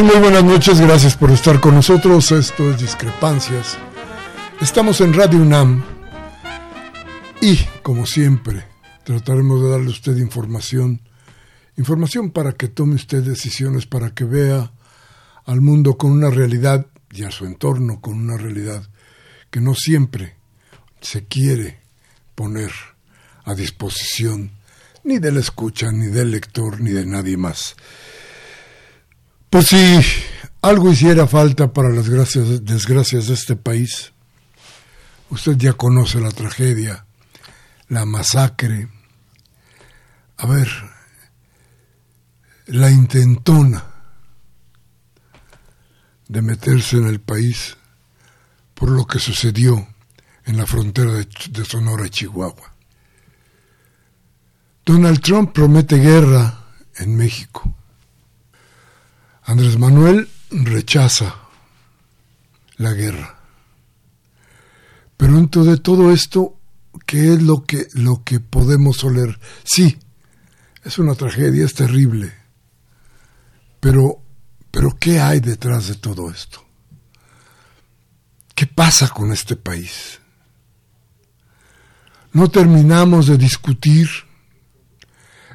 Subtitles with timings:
[0.00, 2.32] Muy buenas noches, gracias por estar con nosotros.
[2.32, 3.76] Esto es Discrepancias.
[4.60, 5.84] Estamos en Radio UNAM
[7.40, 8.64] y, como siempre,
[9.04, 11.02] trataremos de darle a usted información.
[11.76, 14.72] Información para que tome usted decisiones, para que vea
[15.44, 18.88] al mundo con una realidad y a su entorno con una realidad
[19.50, 20.36] que no siempre
[21.00, 21.80] se quiere
[22.34, 22.72] poner
[23.44, 24.52] a disposición
[25.04, 27.76] ni de la escucha, ni del lector, ni de nadie más.
[29.52, 30.00] Pues si
[30.62, 34.14] algo hiciera falta para las gracias, desgracias de este país,
[35.28, 37.04] usted ya conoce la tragedia,
[37.88, 38.88] la masacre,
[40.38, 40.70] a ver,
[42.64, 43.84] la intentona
[46.28, 47.76] de meterse en el país
[48.72, 49.86] por lo que sucedió
[50.46, 52.72] en la frontera de, de Sonora y Chihuahua.
[54.86, 57.81] Donald Trump promete guerra en México.
[59.44, 61.34] Andrés Manuel rechaza
[62.76, 63.38] la guerra.
[65.16, 66.58] Pero dentro de todo esto,
[67.06, 69.38] ¿qué es lo que, lo que podemos oler?
[69.64, 69.98] Sí,
[70.84, 72.32] es una tragedia, es terrible.
[73.80, 74.22] Pero,
[74.70, 76.64] pero ¿qué hay detrás de todo esto?
[78.54, 80.20] ¿Qué pasa con este país?
[82.32, 84.08] No terminamos de discutir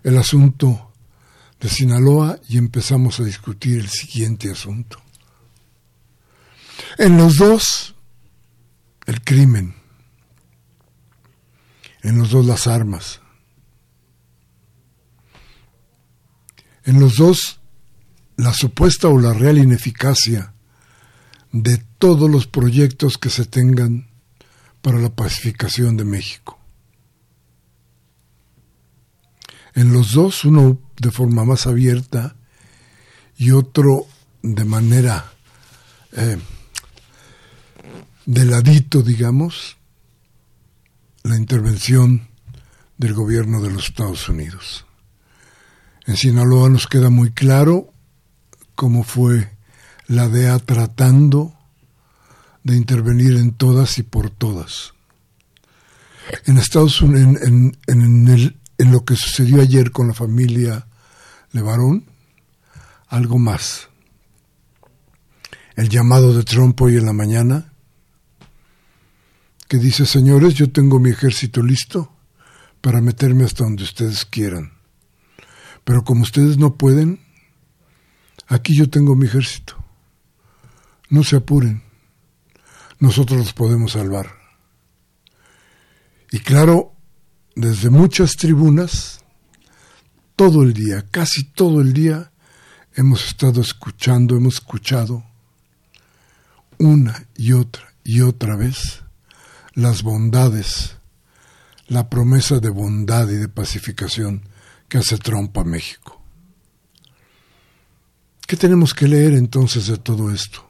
[0.03, 0.86] el asunto
[1.59, 5.01] de Sinaloa y empezamos a discutir el siguiente asunto.
[6.97, 7.95] En los dos,
[9.05, 9.75] el crimen.
[12.03, 13.21] En los dos, las armas.
[16.83, 17.59] En los dos,
[18.37, 20.53] la supuesta o la real ineficacia
[21.51, 24.07] de todos los proyectos que se tengan
[24.81, 26.56] para la pacificación de México.
[29.77, 32.35] En los dos, uno de forma más abierta
[33.37, 34.07] y otro
[34.41, 35.31] de manera
[36.13, 36.39] eh,
[38.25, 39.77] de ladito, digamos,
[41.21, 42.27] la intervención
[42.97, 44.87] del gobierno de los Estados Unidos.
[46.07, 47.93] En Sinaloa nos queda muy claro
[48.73, 49.55] cómo fue
[50.07, 51.53] la DEA tratando
[52.63, 54.93] de intervenir en todas y por todas.
[56.45, 58.01] En Estados Unidos, en, en
[58.77, 60.87] lo que sucedió ayer con la familia
[61.51, 62.05] Levarón,
[63.07, 63.89] algo más.
[65.75, 67.73] El llamado de Trump hoy en la mañana,
[69.67, 72.13] que dice, señores, yo tengo mi ejército listo
[72.81, 74.73] para meterme hasta donde ustedes quieran.
[75.83, 77.19] Pero como ustedes no pueden,
[78.47, 79.75] aquí yo tengo mi ejército.
[81.09, 81.83] No se apuren.
[82.99, 84.31] Nosotros los podemos salvar.
[86.31, 86.96] Y claro,
[87.57, 89.19] desde muchas tribunas,
[90.35, 92.31] todo el día, casi todo el día,
[92.95, 95.25] hemos estado escuchando, hemos escuchado
[96.77, 99.03] una y otra y otra vez
[99.73, 100.97] las bondades,
[101.87, 104.43] la promesa de bondad y de pacificación
[104.87, 106.21] que hace Trump a México.
[108.45, 110.67] ¿Qué tenemos que leer entonces de todo esto?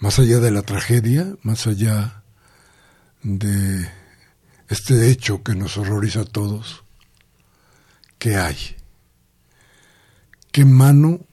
[0.00, 2.22] más allá de la tragedia, más allá
[3.22, 3.88] de
[4.70, 6.84] este hecho que nos horroriza a todos,
[8.20, 8.56] ¿qué hay?
[10.52, 11.26] ¿Qué mano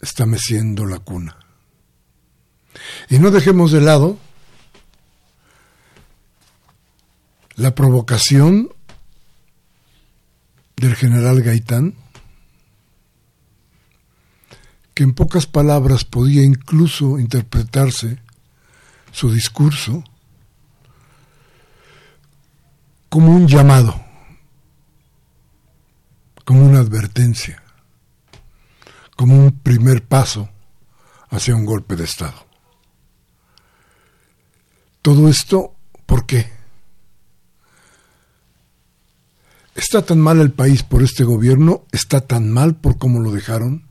[0.00, 1.38] está meciendo la cuna?
[3.08, 4.18] Y no dejemos de lado
[7.54, 8.72] la provocación
[10.76, 11.94] del general Gaitán,
[14.94, 18.18] que en pocas palabras podía incluso interpretarse
[19.12, 20.02] su discurso
[23.10, 24.00] como un llamado,
[26.44, 27.60] como una advertencia,
[29.16, 30.48] como un primer paso
[31.28, 32.46] hacia un golpe de Estado.
[35.02, 35.74] Todo esto,
[36.06, 36.52] ¿por qué?
[39.74, 41.86] ¿Está tan mal el país por este gobierno?
[41.90, 43.86] ¿Está tan mal por cómo lo dejaron?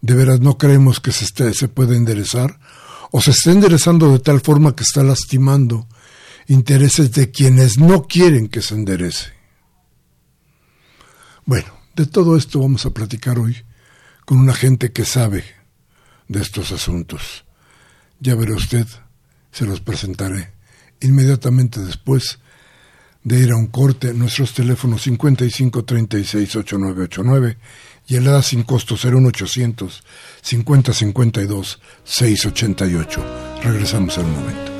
[0.00, 2.58] ¿De veras no creemos que se, se puede enderezar?
[3.10, 5.86] ¿O se está enderezando de tal forma que está lastimando
[6.50, 9.28] intereses de quienes no quieren que se enderece?
[11.44, 13.56] Bueno, de todo esto vamos a platicar hoy
[14.24, 15.44] con una gente que sabe
[16.28, 17.44] de estos asuntos.
[18.18, 18.88] Ya verá usted,
[19.52, 20.50] se los presentaré
[21.00, 22.40] inmediatamente después
[23.22, 27.58] de ir a un corte, nuestros teléfonos 55368989
[28.08, 30.02] y el ADA sin costo 01800
[30.42, 33.60] 5052 688.
[33.62, 34.79] Regresamos un momento.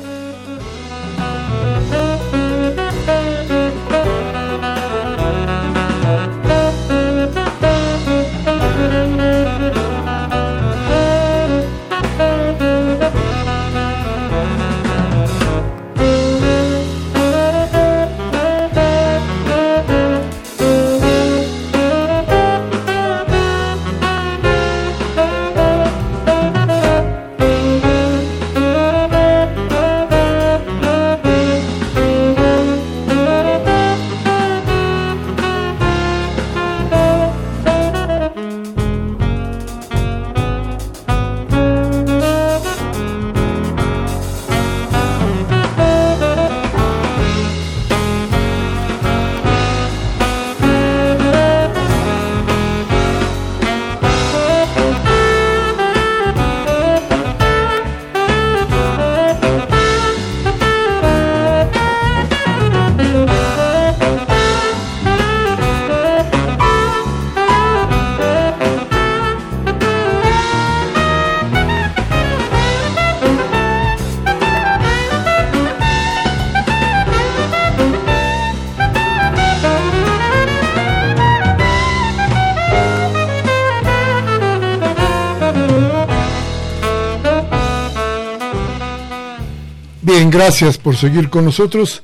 [90.31, 92.01] Gracias por seguir con nosotros.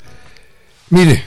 [0.90, 1.24] Mire,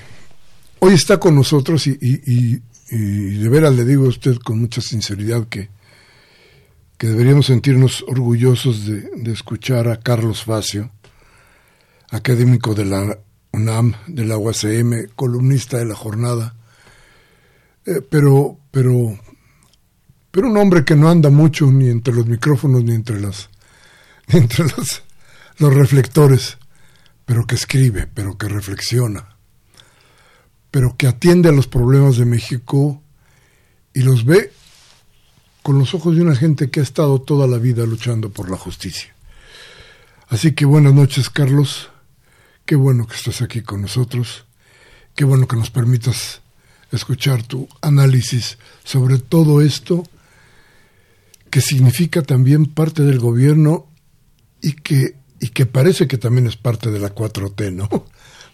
[0.80, 2.60] hoy está con nosotros y,
[2.90, 5.70] de veras le digo a usted con mucha sinceridad que,
[6.98, 10.90] que deberíamos sentirnos orgullosos de, escuchar a Carlos Facio,
[12.10, 13.18] académico de la
[13.52, 16.54] UNAM, de la UACM, columnista de la jornada,
[17.86, 19.18] eh, pero, pero,
[20.30, 23.48] pero un hombre que no anda mucho ni entre los micrófonos ni entre las,
[24.28, 25.02] entre los,
[25.58, 26.58] los reflectores
[27.30, 29.36] pero que escribe, pero que reflexiona,
[30.72, 33.04] pero que atiende a los problemas de México
[33.94, 34.52] y los ve
[35.62, 38.56] con los ojos de una gente que ha estado toda la vida luchando por la
[38.56, 39.14] justicia.
[40.26, 41.90] Así que buenas noches, Carlos.
[42.66, 44.44] Qué bueno que estás aquí con nosotros.
[45.14, 46.40] Qué bueno que nos permitas
[46.90, 50.02] escuchar tu análisis sobre todo esto
[51.48, 53.86] que significa también parte del gobierno
[54.60, 57.88] y que y que parece que también es parte de la 4T, ¿no?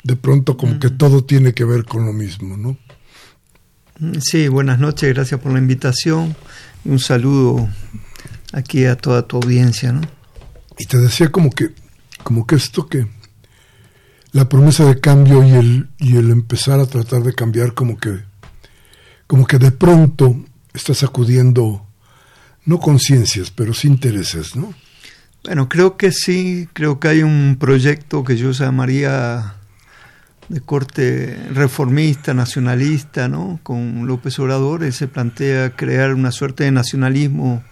[0.05, 2.79] De pronto como que todo tiene que ver con lo mismo, ¿no?
[4.21, 6.37] Sí, buenas noches, gracias por la invitación.
[6.85, 7.69] Un saludo
[8.53, 10.03] aquí a toda tu audiencia, ¿no?
[10.79, 11.71] Y te decía como que,
[12.23, 13.09] como que esto que
[14.31, 18.21] la promesa de cambio y el, y el empezar a tratar de cambiar como que,
[19.27, 20.37] como que de pronto
[20.73, 21.85] está sacudiendo,
[22.65, 24.73] no conciencias, pero sí intereses, ¿no?
[25.47, 29.55] Bueno, creo que sí, creo que hay un proyecto que yo llamaría
[30.49, 33.61] de corte reformista, nacionalista, ¿no?
[33.63, 37.63] Con López Obrador, él se plantea crear una suerte de nacionalismo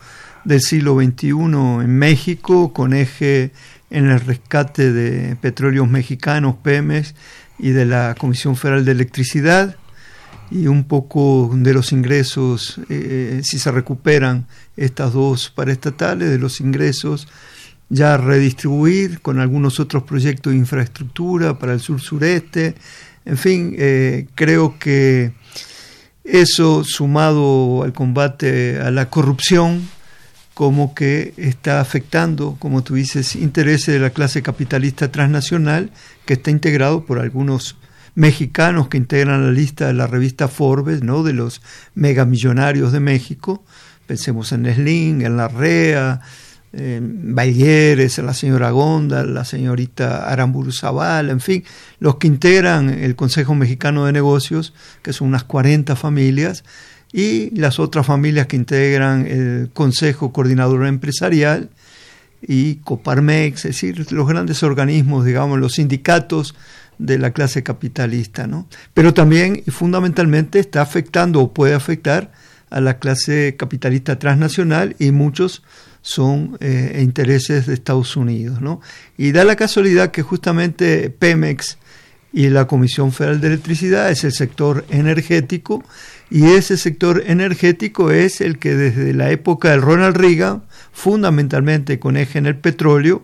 [0.44, 3.50] del siglo XXI en México, con eje
[3.90, 7.16] en el rescate de petróleos mexicanos, PEMES,
[7.58, 9.74] y de la Comisión Federal de Electricidad,
[10.48, 16.60] y un poco de los ingresos, eh, si se recuperan estas dos paraestatales, de los
[16.60, 17.26] ingresos
[17.94, 22.74] ya redistribuir con algunos otros proyectos de infraestructura para el sur-sureste.
[23.24, 25.32] En fin, eh, creo que
[26.24, 29.88] eso sumado al combate a la corrupción,
[30.54, 35.90] como que está afectando, como tú dices, intereses de la clase capitalista transnacional,
[36.26, 37.76] que está integrado por algunos
[38.16, 41.22] mexicanos que integran la lista de la revista Forbes, ¿no?
[41.22, 41.62] de los
[41.94, 43.64] megamillonarios de México.
[44.06, 46.20] Pensemos en Slim, en Larrea,
[46.76, 47.34] en
[48.26, 51.64] la señora Gonda, la señorita Aramburu Zaval, en fin,
[52.00, 56.64] los que integran el Consejo Mexicano de Negocios, que son unas 40 familias,
[57.12, 61.70] y las otras familias que integran el Consejo Coordinador Empresarial
[62.42, 66.56] y Coparmex, es decir, los grandes organismos, digamos, los sindicatos
[66.98, 68.66] de la clase capitalista, ¿no?
[68.94, 72.32] Pero también y fundamentalmente está afectando o puede afectar
[72.70, 75.62] a la clase capitalista transnacional y muchos
[76.04, 78.82] son eh, intereses de Estados Unidos, ¿no?
[79.16, 81.78] Y da la casualidad que justamente Pemex
[82.30, 85.82] y la Comisión Federal de Electricidad es el sector energético
[86.30, 92.18] y ese sector energético es el que desde la época del Ronald Reagan, fundamentalmente con
[92.18, 93.22] eje en el petróleo,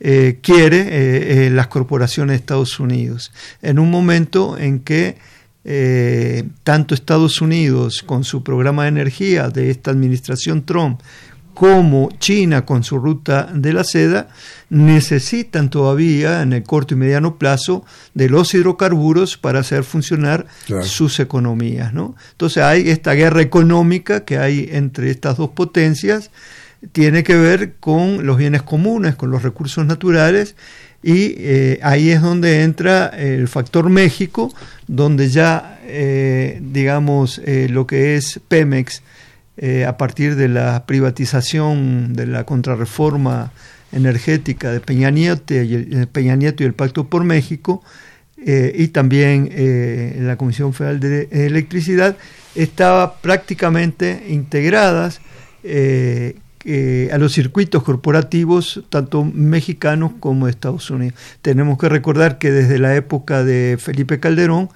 [0.00, 3.30] eh, quiere eh, las corporaciones de Estados Unidos.
[3.62, 5.16] En un momento en que
[6.62, 11.00] tanto Estados Unidos con su programa de energía de esta administración Trump
[11.56, 14.28] como China con su ruta de la seda
[14.68, 17.82] necesitan todavía en el corto y mediano plazo
[18.12, 20.46] de los hidrocarburos para hacer funcionar
[20.82, 21.94] sus economías.
[21.94, 22.14] ¿no?
[22.32, 26.30] Entonces hay esta guerra económica que hay entre estas dos potencias,
[26.92, 30.56] tiene que ver con los bienes comunes, con los recursos naturales,
[31.02, 34.52] y eh, ahí es donde entra el factor México,
[34.86, 39.00] donde ya, eh, digamos, eh, lo que es Pemex,
[39.58, 43.52] a partir de la privatización, de la contrarreforma
[43.92, 47.82] energética de Peña Nieto y el, Peña Nieto y el Pacto por México,
[48.36, 49.50] y también
[50.26, 52.16] la Comisión Federal de Electricidad,
[52.54, 55.20] estaba prácticamente integradas
[56.68, 61.14] eh, a los circuitos corporativos, tanto mexicanos como de Estados Unidos.
[61.40, 64.68] Tenemos que recordar que desde la época de Felipe Calderón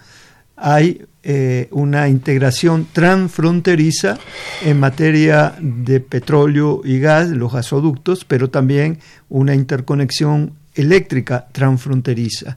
[0.54, 4.18] hay eh, una integración transfronteriza
[4.64, 8.98] en materia de petróleo y gas, los gasoductos, pero también
[9.28, 12.56] una interconexión eléctrica transfronteriza.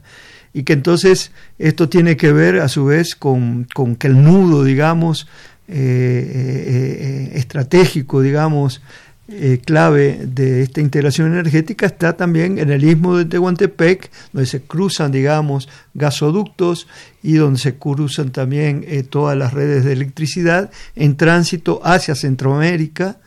[0.53, 4.63] Y que entonces esto tiene que ver a su vez con, con que el nudo,
[4.63, 5.27] digamos,
[5.67, 8.82] eh, estratégico, digamos,
[9.30, 14.63] eh, clave de esta integración energética está también en el istmo de Tehuantepec, donde se
[14.63, 16.88] cruzan, digamos, gasoductos
[17.22, 23.18] y donde se cruzan también eh, todas las redes de electricidad en tránsito hacia Centroamérica,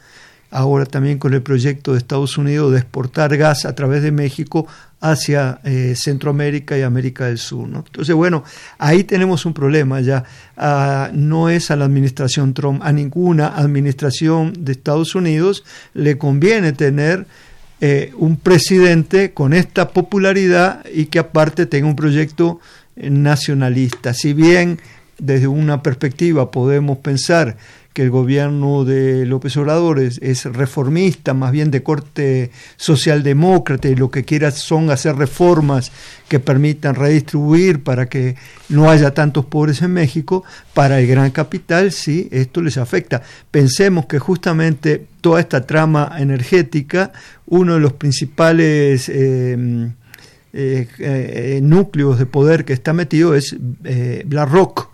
[0.51, 4.67] ahora también con el proyecto de Estados Unidos de exportar gas a través de México
[5.01, 7.69] hacia eh, Centroamérica y América del Sur.
[7.69, 8.45] Entonces, bueno,
[8.79, 10.25] ahí tenemos un problema ya.
[10.57, 16.73] Ah, no es a la administración Trump, a ninguna administración de Estados Unidos le conviene
[16.73, 17.27] tener
[17.81, 22.61] eh, un presidente con esta popularidad y que aparte tenga un proyecto
[22.97, 24.15] eh, nacionalista.
[24.15, 24.81] Si bien
[25.19, 27.57] desde una perspectiva podemos pensar
[27.97, 34.11] que el gobierno de López Obrador es, reformista, más bien de corte socialdemócrata, y lo
[34.11, 35.93] que quiera son hacer reformas
[36.29, 38.37] que permitan redistribuir para que
[38.69, 43.23] no haya tantos pobres en México, para el gran capital sí, esto les afecta.
[43.51, 47.13] Pensemos que justamente toda esta trama energética,
[47.47, 49.09] uno de los principales...
[49.09, 49.89] Eh,
[50.59, 53.55] eh, eh, núcleos de poder que está metido es
[54.25, 54.89] BlackRock,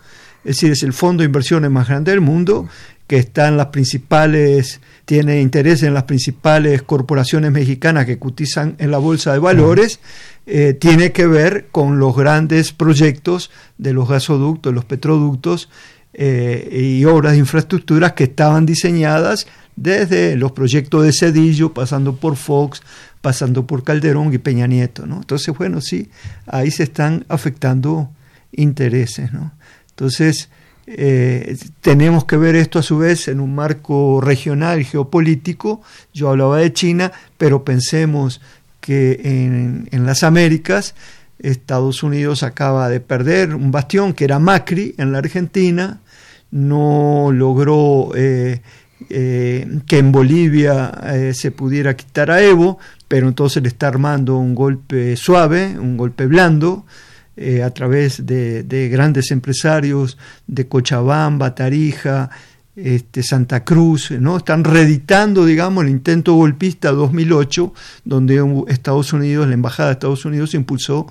[0.44, 2.68] es decir, es el fondo de inversiones más grande del mundo
[3.06, 8.90] que está en las principales, tiene interés en las principales corporaciones mexicanas que cotizan en
[8.90, 10.00] la bolsa de valores,
[10.47, 15.68] eh, tiene que ver con los grandes proyectos de los gasoductos, los petroductos
[16.14, 22.37] eh, y obras de infraestructuras que estaban diseñadas desde los proyectos de Cedillo, pasando por
[22.37, 22.82] Fox,
[23.21, 25.06] pasando por Calderón y Peña Nieto.
[25.06, 25.16] ¿no?
[25.16, 26.11] Entonces, bueno, sí,
[26.47, 28.11] ahí se están afectando
[28.52, 29.32] intereses.
[29.32, 29.52] ¿no?
[29.90, 30.50] Entonces,
[30.94, 35.80] eh, tenemos que ver esto a su vez en un marco regional geopolítico.
[36.12, 38.40] Yo hablaba de China, pero pensemos
[38.80, 40.94] que en, las Américas
[41.38, 46.00] Estados Unidos acaba de perder un bastión que era Macri en la Argentina,
[46.50, 48.61] no logró eh,
[49.08, 54.54] eh, que en Bolivia se pudiera quitar a Evo, pero entonces le está armando un
[54.54, 56.84] golpe suave, un golpe blando,
[57.37, 62.31] eh, a través de, grandes empresarios de Cochabamba, Tarija
[62.77, 64.39] este, Santa Cruz, ¿no?
[64.39, 67.73] Están reeditando, digamos, el intento golpista 2008,
[68.05, 71.07] donde Estados Unidos, la Embajada de Estados Unidos impulsó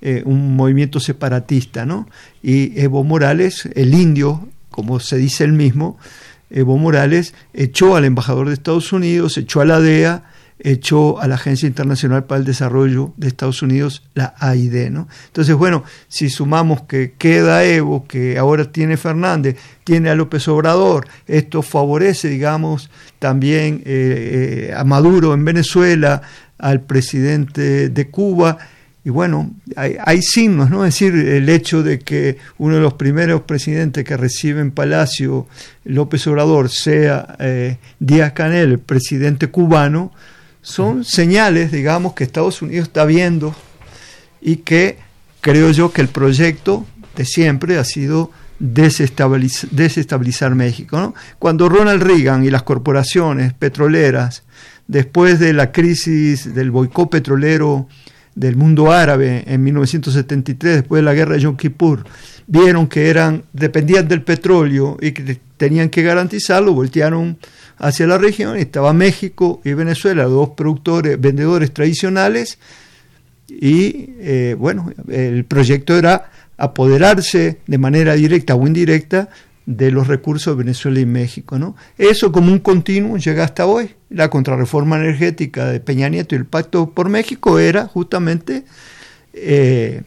[0.00, 2.08] eh, un movimiento separatista, ¿no?
[2.42, 5.98] Y Evo Morales, el indio, como se dice él mismo,
[6.50, 10.24] Evo Morales echó al embajador de Estados Unidos, echó a la DEA,
[10.58, 14.90] echó a la Agencia Internacional para el Desarrollo de Estados Unidos, la AID.
[14.90, 15.08] ¿no?
[15.26, 21.06] Entonces, bueno, si sumamos que queda Evo, que ahora tiene Fernández, tiene a López Obrador,
[21.26, 26.22] esto favorece, digamos, también eh, eh, a Maduro en Venezuela,
[26.58, 28.58] al presidente de Cuba,
[29.06, 30.86] y bueno, hay, signos, ¿no?
[30.86, 35.46] Es decir, el hecho de que uno de los primeros presidentes que recibe en Palacio
[35.84, 40.10] López Obrador sea eh, Díaz Canel, el presidente cubano,
[40.64, 43.54] son señales, digamos, que Estados Unidos está viendo
[44.40, 44.98] y que
[45.42, 51.14] creo yo que el proyecto de siempre ha sido desestabilizar, México.
[51.38, 54.42] Cuando Ronald Reagan y las corporaciones petroleras,
[54.86, 57.86] después de la crisis del boicot petrolero
[58.34, 62.04] del mundo árabe en 1973, después de la guerra de Yom Kippur,
[62.46, 67.36] vieron que eran dependían del petróleo y que tenían que garantizarlo, voltearon
[67.78, 72.58] hacia la región, estaba México y Venezuela, dos productores, vendedores tradicionales,
[73.48, 79.28] y eh, bueno, el proyecto era apoderarse de manera directa o indirecta
[79.66, 81.58] de los recursos de Venezuela y México.
[81.58, 81.76] ¿no?
[81.98, 83.90] Eso como un continuo llega hasta hoy.
[84.10, 88.64] La contrarreforma energética de Peña Nieto y el Pacto por México era justamente
[89.32, 90.02] eh,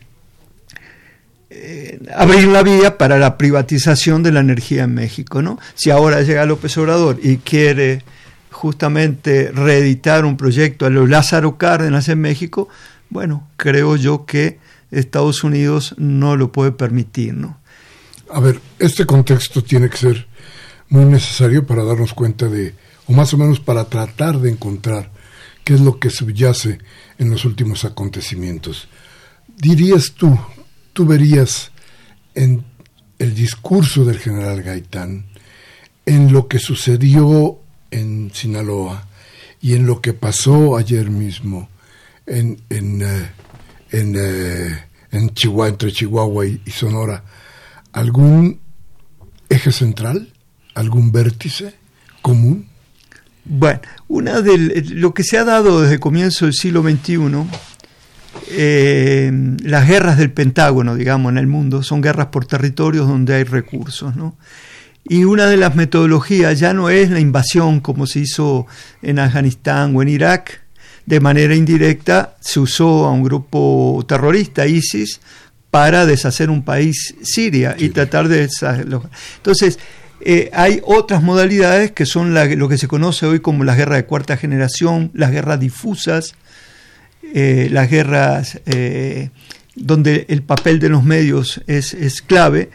[1.49, 5.41] eh, abrir la vía para la privatización de la energía en México.
[5.41, 5.59] ¿no?
[5.75, 8.03] Si ahora llega López Obrador y quiere
[8.51, 12.67] justamente reeditar un proyecto a los Lázaro Cárdenas en México,
[13.09, 14.59] bueno, creo yo que
[14.91, 17.33] Estados Unidos no lo puede permitir.
[17.33, 17.57] ¿no?
[18.31, 20.27] A ver, este contexto tiene que ser
[20.89, 22.73] muy necesario para darnos cuenta de,
[23.05, 25.11] o más o menos para tratar de encontrar
[25.63, 26.79] qué es lo que subyace
[27.17, 28.87] en los últimos acontecimientos.
[29.57, 30.37] Dirías tú,
[30.97, 31.69] tú verías
[32.33, 32.65] en
[33.19, 35.27] el discurso del general Gaitán,
[36.07, 37.59] en lo que sucedió
[37.91, 39.07] en Sinaloa
[39.61, 41.69] y en lo que pasó ayer mismo
[42.25, 43.29] en, en, eh,
[43.91, 44.75] eh,
[45.11, 47.23] en, Chihuahua, entre Chihuahua y, Sonora,
[47.91, 48.59] algún
[49.49, 50.33] eje central,
[50.73, 51.75] algún vértice
[52.23, 52.69] común?
[53.45, 57.17] Bueno, una de lo que se ha dado desde el comienzo del siglo XXI
[58.49, 59.31] eh,
[59.63, 64.15] las guerras del Pentágono, digamos, en el mundo, son guerras por territorios donde hay recursos,
[64.15, 64.37] ¿no?
[65.09, 68.67] Y una de las metodologías ya no es la invasión como se hizo
[69.01, 70.61] en Afganistán o en Irak,
[71.05, 75.21] de manera indirecta se usó a un grupo terrorista, ISIS,
[75.71, 78.49] para deshacer un país, Siria, y tratar de...
[79.37, 79.79] Entonces,
[80.19, 84.05] eh, hay otras modalidades que son lo que se conoce hoy como las guerras de
[84.05, 86.35] cuarta generación, las guerras difusas,
[87.33, 89.29] eh, las guerras eh,
[89.75, 92.69] donde el papel de los medios es, es, clave,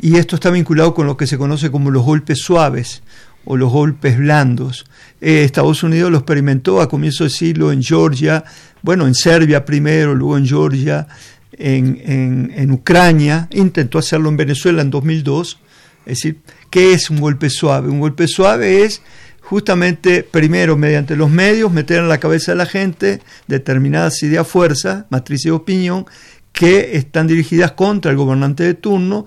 [0.00, 3.02] y esto está vinculado con lo que se conoce como los golpes suaves
[3.44, 4.86] o los golpes blandos.
[5.20, 8.44] Eh, Estados Unidos lo experimentó a comienzo del siglo en Georgia,
[8.82, 11.06] bueno, en Serbia primero, luego en Georgia,
[11.52, 15.58] en, en, en Ucrania, intentó hacerlo en Venezuela en 2002.
[16.06, 16.38] Es decir,
[16.70, 17.88] ¿qué es un golpe suave?
[17.88, 19.02] Un golpe suave es
[19.50, 25.06] justamente primero mediante los medios meter en la cabeza de la gente determinadas ideas fuerza,
[25.10, 26.06] matrices de opinión,
[26.52, 29.26] que están dirigidas contra el gobernante de turno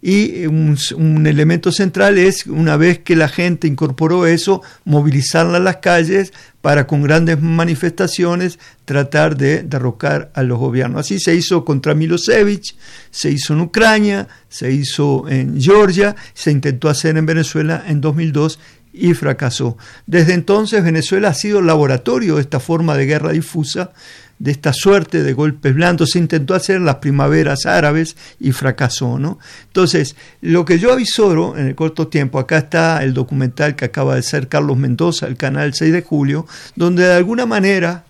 [0.00, 5.78] y un, elemento central es, una vez que la gente incorporó eso, movilizarla a las
[5.78, 11.00] calles para con grandes manifestaciones tratar de derrocar a los gobiernos.
[11.00, 12.76] Así se hizo contra Milosevic,
[13.10, 18.60] se hizo en Ucrania, se hizo en Georgia, se intentó hacer en Venezuela en 2002
[18.94, 19.76] y fracasó.
[20.06, 23.90] Desde entonces Venezuela ha sido laboratorio de esta forma de guerra difusa,
[24.38, 26.10] de esta suerte de golpes blandos.
[26.10, 29.38] Se intentó hacer las primaveras árabes y fracasó, ¿no?
[29.66, 34.14] Entonces, lo que yo avisoro en el corto tiempo, acá está el documental que acaba
[34.14, 38.04] de ser Carlos Mendoza, el canal 6 de julio, donde de alguna manera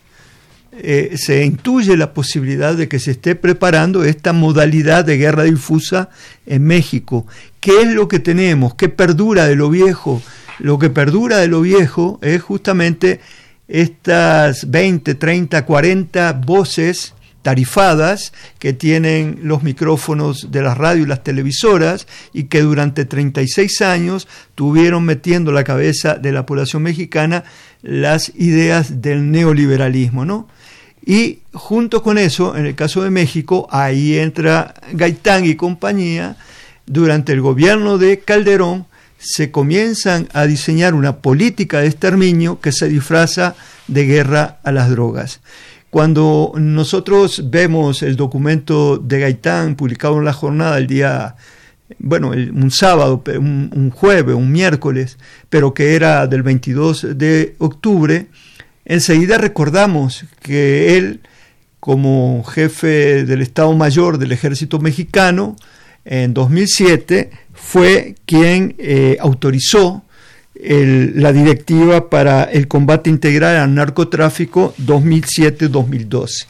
[0.73, 6.11] eh, se intuye la posibilidad de que se esté preparando esta modalidad de guerra difusa
[6.47, 7.27] en México.
[7.61, 8.75] ¿Qué es lo que tenemos?
[8.75, 10.21] ¿Qué perdura de lo viejo?
[10.59, 13.21] Lo que perdura de lo viejo es justamente
[13.69, 21.23] estas 20, 30, 40 voces tarifadas que tienen los micrófonos de las radios y las
[21.23, 27.45] televisoras y que durante 36 años tuvieron metiendo la cabeza de la población mexicana
[27.83, 30.49] las ideas del neoliberalismo, ¿no?
[31.05, 36.37] Y junto con eso, en el caso de México, ahí entra Gaitán y compañía,
[36.87, 38.87] durante el gobierno de Calderón
[39.25, 43.55] se comienzan a diseñar una política de exterminio que se disfraza
[43.89, 45.41] de guerra a las drogas.
[45.89, 51.37] Cuando nosotros vemos el documento de Gaitán publicado en la jornada el día,
[51.99, 58.27] bueno, un sábado, un, un jueves, un miércoles, pero que era del 22 de octubre,
[58.85, 61.21] enseguida recordamos que él,
[61.81, 65.57] como jefe del Estado Mayor del Ejército Mexicano,
[66.05, 70.05] en 2007, fue quien eh, autorizó
[70.57, 76.47] la directiva para el combate integral al narcotráfico 2007-2012.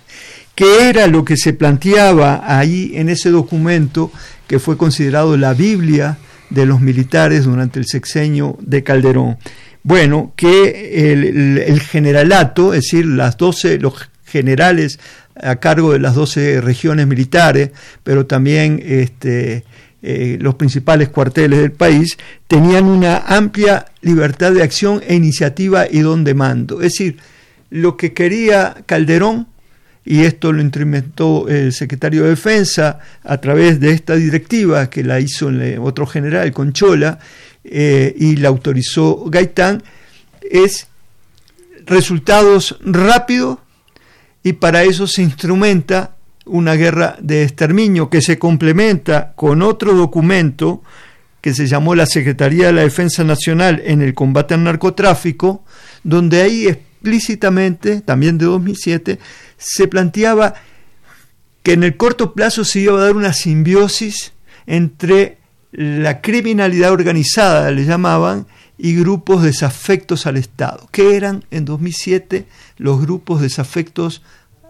[0.54, 4.12] ¿Qué era lo que se planteaba ahí en ese documento
[4.46, 6.18] que fue considerado la Biblia
[6.50, 9.36] de los militares durante el sexenio de Calderón?
[9.82, 14.98] Bueno, que el, generalato, es decir, las 12, los generales
[15.40, 17.70] a cargo de las 12 regiones militares,
[18.02, 19.62] pero también este,
[20.02, 22.18] eh, los principales cuarteles del país,
[22.48, 26.82] tenían una amplia libertad de acción e iniciativa y don de mando.
[26.82, 27.18] Es decir,
[27.70, 29.46] lo que quería Calderón,
[30.04, 35.20] y esto lo implementó el secretario de Defensa a través de esta directiva que la
[35.20, 37.20] hizo otro general, Conchola,
[37.62, 39.82] eh, y la autorizó Gaitán,
[40.42, 40.88] es
[41.86, 43.58] resultados rápidos
[44.44, 50.82] y para eso se instrumenta una guerra de exterminio que se complementa con otro documento
[51.40, 55.64] que se llamó la Secretaría de la Defensa Nacional en el combate al narcotráfico,
[56.02, 59.18] donde ahí explícitamente, también de 2007,
[59.56, 60.54] se planteaba
[61.62, 64.32] que en el corto plazo se iba a dar una simbiosis
[64.66, 65.38] entre
[65.72, 70.88] la criminalidad organizada, le llamaban, y grupos desafectos al Estado.
[70.90, 72.46] ¿Qué eran en 2007
[72.76, 74.22] los grupos desafectos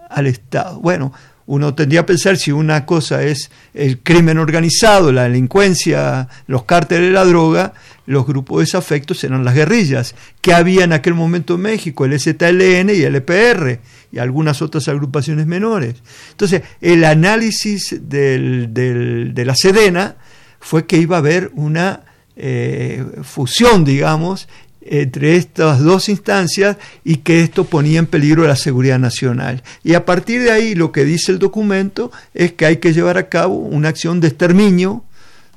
[0.09, 0.79] al Estado?
[0.79, 1.13] Bueno,
[1.47, 7.09] uno tendría a pensar si una cosa es el crimen organizado, la delincuencia, los cárteles
[7.09, 7.73] de la droga,
[8.07, 12.89] los grupos desafectos eran las guerrillas, que había en aquel momento en México, el ZLN
[12.89, 13.79] y el EPR,
[14.11, 15.95] y algunas otras agrupaciones menores.
[16.31, 20.15] Entonces, el análisis de la Sedena
[20.59, 22.05] fue que iba a haber una
[22.37, 24.47] eh, fusión, digamos,
[24.85, 29.63] entre estas dos instancias y que esto ponía en peligro la seguridad nacional.
[29.83, 33.17] Y a partir de ahí lo que dice el documento es que hay que llevar
[33.17, 35.03] a cabo una acción de exterminio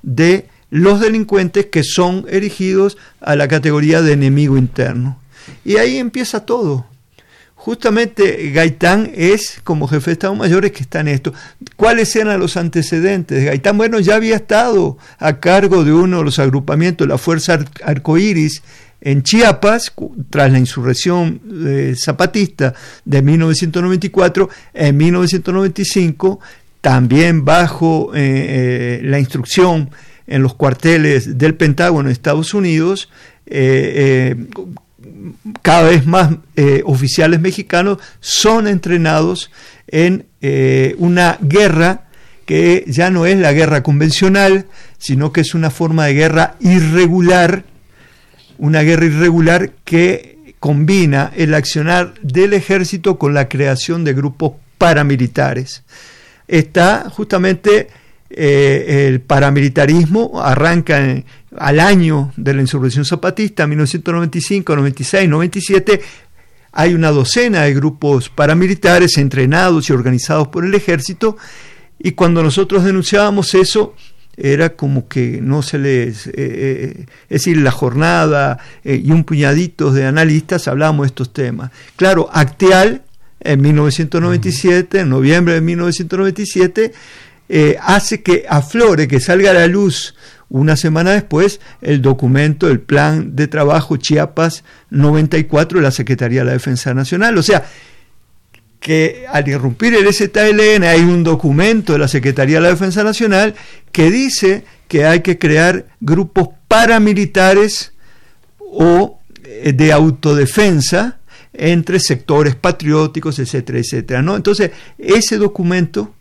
[0.02, 5.18] de los delincuentes que son erigidos a la categoría de enemigo interno.
[5.64, 6.86] Y ahí empieza todo.
[7.54, 11.34] Justamente Gaitán es, como jefe de Estado Mayor, que está en esto.
[11.76, 13.44] ¿Cuáles eran los antecedentes?
[13.44, 18.62] Gaitán, bueno, ya había estado a cargo de uno de los agrupamientos, la Fuerza Arcoíris,
[19.00, 19.92] en Chiapas,
[20.28, 26.40] tras la insurrección eh, zapatista de 1994, en 1995,
[26.80, 29.90] también bajo eh, eh, la instrucción
[30.26, 33.08] en los cuarteles del Pentágono de Estados Unidos,
[35.62, 36.32] cada vez más
[36.84, 39.50] oficiales mexicanos son entrenados
[39.86, 40.26] en
[40.98, 42.08] una guerra
[42.44, 44.66] que ya no es la guerra convencional,
[44.98, 47.64] sino que es una forma de guerra irregular,
[48.58, 55.82] una guerra irregular que combina el accionar del ejército con la creación de grupos paramilitares.
[56.46, 57.88] Está justamente
[58.30, 61.22] eh, el paramilitarismo, arranca
[61.56, 66.00] al año de la insurrección zapatista, 1995, 96, 97,
[66.72, 71.36] hay una docena de grupos paramilitares entrenados y organizados por el ejército,
[71.98, 73.94] y cuando nosotros denunciábamos eso,
[74.38, 79.24] era como que no se les, eh, eh, es decir, la jornada eh, y un
[79.24, 81.72] puñadito de analistas hablábamos de estos temas.
[81.96, 83.02] Claro, Acteal
[83.40, 86.92] en 1997, en noviembre de 1997,
[87.80, 90.14] hace que aflore, que salga a la luz
[90.50, 96.46] una semana después el documento, el plan de trabajo Chiapas 94 de la Secretaría de
[96.46, 97.38] la Defensa Nacional.
[97.38, 97.64] O sea,
[98.80, 103.54] que al irrumpir el ZLN hay un documento de la Secretaría de la Defensa Nacional
[103.92, 107.92] que dice que hay que crear grupos paramilitares
[108.58, 111.18] o eh, de autodefensa
[111.52, 114.22] entre sectores patrióticos, etcétera, etcétera.
[114.22, 114.36] ¿no?
[114.36, 116.14] Entonces, ese documento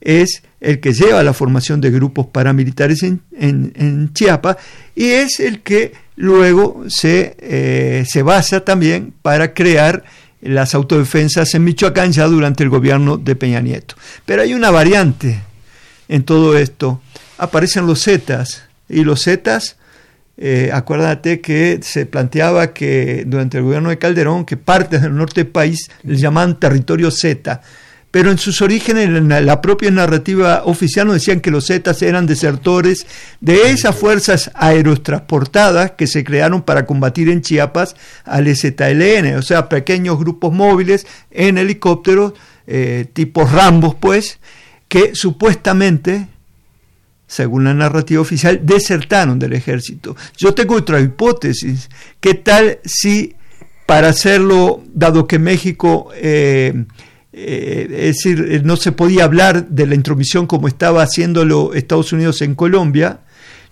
[0.00, 4.56] es el que lleva a la formación de grupos paramilitares en, en, Chiapas
[4.94, 10.04] y es el que luego se, eh, se basa también para crear
[10.42, 13.94] las autodefensas en Michoacán ya durante el gobierno de Peña Nieto.
[14.26, 15.40] Pero hay una variante
[16.08, 17.00] en todo esto.
[17.38, 19.76] Aparecen los Zetas y los Zetas,
[20.36, 25.44] eh, acuérdate que se planteaba que durante el gobierno de Calderón que partes del norte
[25.44, 27.62] del país les llamaban territorio Z,
[28.12, 32.26] pero en sus orígenes en la propia narrativa oficial nos decían que los Zetas eran
[32.26, 33.06] desertores
[33.40, 39.68] de esas fuerzas aerotransportadas que se crearon para combatir en Chiapas al ZLN, o sea,
[39.68, 42.34] pequeños grupos móviles en helicópteros,
[42.66, 44.38] eh, tipo Rambos, pues,
[44.88, 46.28] que supuestamente
[47.26, 50.14] según la narrativa oficial, desertaron del ejército.
[50.36, 51.88] Yo tengo otra hipótesis.
[52.20, 53.34] ¿Qué tal si
[53.86, 56.84] para hacerlo, dado que México eh,
[57.32, 62.12] eh, es decir, eh, no se podía hablar de la intromisión como estaba haciéndolo Estados
[62.12, 63.20] Unidos en Colombia,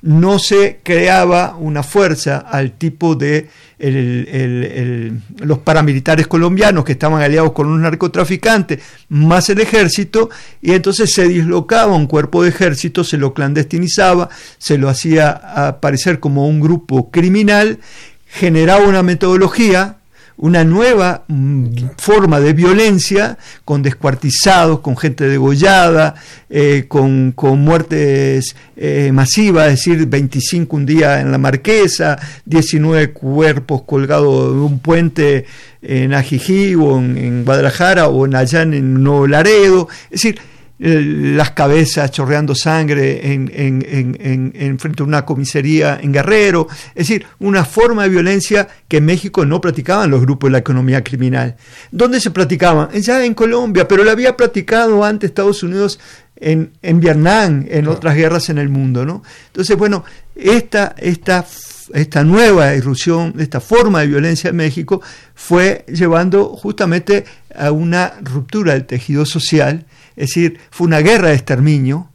[0.03, 7.67] no se creaba una fuerza al tipo de los paramilitares colombianos que estaban aliados con
[7.67, 10.31] un narcotraficante, más el ejército,
[10.63, 16.19] y entonces se dislocaba un cuerpo de ejército, se lo clandestinizaba, se lo hacía aparecer
[16.19, 17.79] como un grupo criminal,
[18.27, 20.00] generaba una metodología
[20.41, 21.67] una nueva mm,
[21.99, 26.15] forma de violencia con descuartizados, con gente degollada,
[26.49, 33.83] eh, con, muertes eh, masivas, es decir, 25 un día en la Marquesa, 19 cuerpos
[33.83, 35.45] colgados de un puente
[35.83, 40.41] en Ajijí o en, Guadalajara o en allá en Nuevo Laredo, es decir,
[40.83, 47.67] las cabezas chorreando sangre en, en, frente a una comisaría en Guerrero, es decir, una
[47.67, 51.57] forma de violencia que en México no practicaban los grupos de la economía criminal.
[51.91, 52.91] ¿Dónde se practicaban?
[52.93, 56.01] Ya en Colombia, pero lo había practicado antes Estados Unidos
[56.37, 59.05] en, Vietnam, en otras guerras en el mundo.
[59.05, 59.23] ¿no?
[59.49, 61.45] Entonces, bueno, esta, esta,
[61.93, 65.03] esta nueva irrupción, esta forma de violencia en México
[65.35, 69.85] fue llevando justamente a una ruptura del tejido social,
[70.21, 72.11] es decir, fue una guerra de exterminio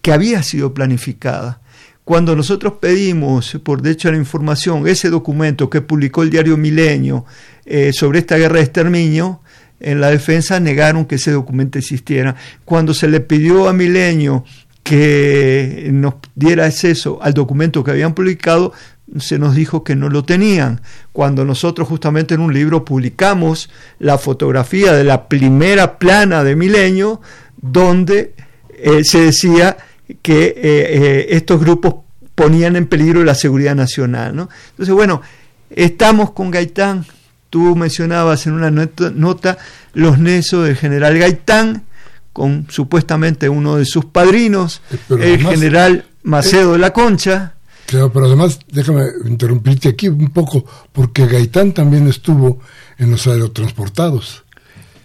[0.00, 1.60] que había sido planificada.
[2.02, 7.26] Cuando nosotros pedimos, por derecho a la información, ese documento que publicó el diario Milenio
[7.66, 9.40] eh, sobre esta guerra de exterminio,
[9.80, 12.36] en la defensa negaron que ese documento existiera.
[12.64, 14.44] Cuando se le pidió a Milenio
[14.82, 18.72] que nos diera acceso al documento que habían publicado,
[19.18, 20.80] se nos dijo que no lo tenían.
[21.12, 27.20] Cuando nosotros justamente en un libro publicamos la fotografía de la primera plana de Milenio,
[27.60, 28.34] donde
[28.78, 29.76] eh, se decía
[30.22, 31.94] que eh, eh, estos grupos
[32.34, 34.34] ponían en peligro la seguridad nacional.
[34.34, 34.48] ¿no?
[34.70, 35.22] Entonces, bueno,
[35.70, 37.04] estamos con Gaitán.
[37.50, 39.58] Tú mencionabas en una nota
[39.92, 41.84] los nexos del general Gaitán
[42.32, 47.54] con supuestamente uno de sus padrinos, el general Macedo de la Concha,
[47.92, 52.58] Claro, pero además, déjame interrumpirte aquí un poco, porque Gaitán también estuvo
[52.96, 54.44] en los aerotransportados.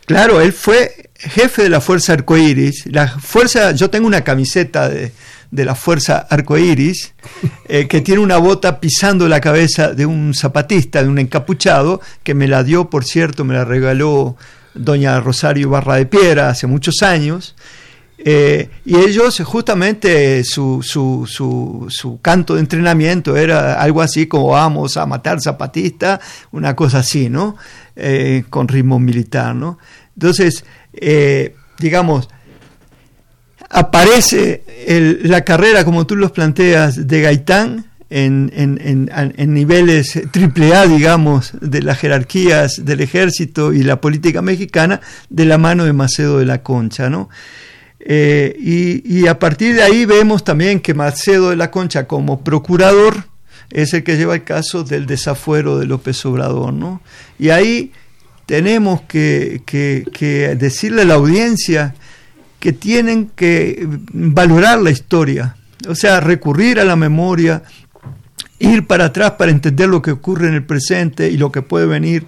[0.06, 2.86] Claro, él fue jefe de la Fuerza Arcoíris.
[2.86, 5.12] La fuerza, yo tengo una camiseta de,
[5.52, 7.14] la Fuerza Arcoíris
[7.68, 12.36] eh, que tiene una bota pisando la cabeza de un zapatista, de un encapuchado, que
[12.36, 14.38] me la dio, por cierto, me la regaló
[14.76, 17.54] doña Rosario Barra de Piedra hace muchos años.
[18.20, 24.50] Eh, y ellos, justamente, su, su, su, su, canto de entrenamiento era algo así como
[24.50, 26.20] vamos a matar zapatistas,
[26.52, 27.56] una cosa así, ¿no?
[27.96, 29.78] Eh, con ritmo militar, ¿no?
[30.16, 32.28] Entonces, eh, digamos,
[33.70, 34.64] aparece
[35.24, 41.52] la carrera, como tú los planteas, de Gaitán en, en, en, niveles triple A, digamos,
[41.60, 46.46] de las jerarquías del ejército y la política mexicana, de la mano de Macedo de
[46.46, 47.30] la Concha, ¿no?
[48.10, 48.56] Eh,
[49.04, 53.26] y, a partir de ahí vemos también que Macedo de la Concha como procurador
[53.70, 57.02] es el que lleva el caso del desafuero de López Obrador, ¿no?
[57.38, 57.92] Y ahí
[58.46, 61.96] tenemos que, que decirle a la audiencia
[62.62, 67.64] que tienen que valorar la historia, o sea, recurrir a la memoria,
[68.58, 71.88] ir para atrás para entender lo que ocurre en el presente y lo que puede
[71.88, 72.26] venir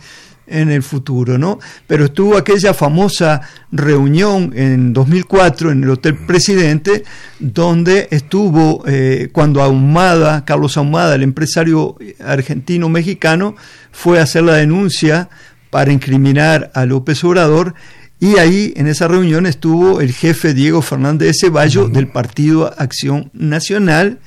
[0.49, 1.59] en el futuro, ¿no?
[1.87, 7.03] Pero estuvo aquella famosa reunión en 2004 en el Hotel Presidente,
[7.39, 13.55] donde estuvo eh, cuando Ahumada, Carlos Ahumada, el empresario argentino-mexicano,
[13.91, 15.29] fue a hacer la denuncia
[15.69, 17.75] para incriminar a López Obrador
[18.19, 23.29] y ahí en esa reunión estuvo el jefe Diego Fernández de Ceballo del Partido Acción
[23.33, 24.19] Nacional.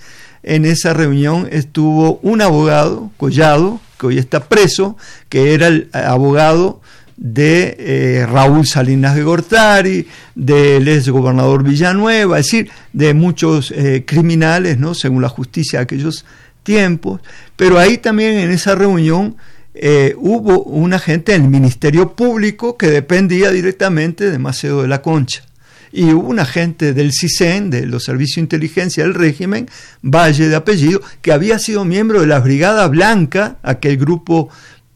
[0.43, 4.97] En esa reunión estuvo un abogado, Collado, hoy está preso,
[5.29, 6.81] que era el abogado
[7.17, 14.05] de eh, Raúl Salinas de Gortari, del ex gobernador Villanueva, es decir, de muchos eh,
[14.07, 14.95] criminales, ¿no?
[14.95, 16.25] según la justicia de aquellos
[16.63, 17.21] tiempos.
[17.57, 19.37] Pero ahí también en esa reunión
[19.75, 25.45] eh, hubo un agente del Ministerio Público que dependía directamente de Macedo de la Concha
[25.93, 29.69] y un agente del CISEN, de los Servicios de Inteligencia del régimen,
[30.03, 34.49] Valle de apellido, que había sido miembro de la Brigada Blanca, aquel grupo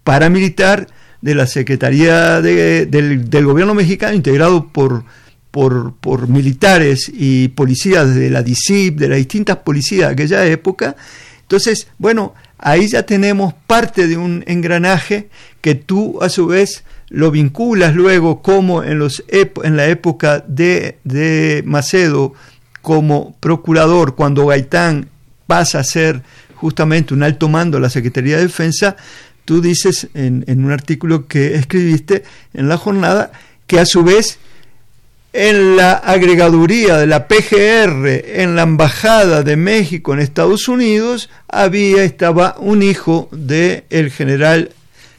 [0.02, 0.88] paramilitar
[1.20, 5.04] de la Secretaría del, gobierno mexicano, integrado por,
[5.50, 10.96] por, por, militares y policías de la DICIP, de las distintas policías de aquella época.
[11.42, 15.28] Entonces, bueno, ahí ya tenemos parte de un engranaje
[15.60, 20.98] que tú a su vez lo vinculas luego como en, los en la época de,
[21.04, 22.34] de Macedo
[22.82, 25.08] como procurador, cuando Gaitán
[25.46, 26.22] pasa a ser
[26.54, 28.96] justamente un alto mando de la Secretaría de Defensa,
[29.44, 33.32] tú dices en, en, un artículo que escribiste en la jornada
[33.66, 34.38] que a su vez
[35.32, 42.04] en la agregaduría de la PGR en la Embajada de México en Estados Unidos había,
[42.04, 44.70] estaba un hijo del el general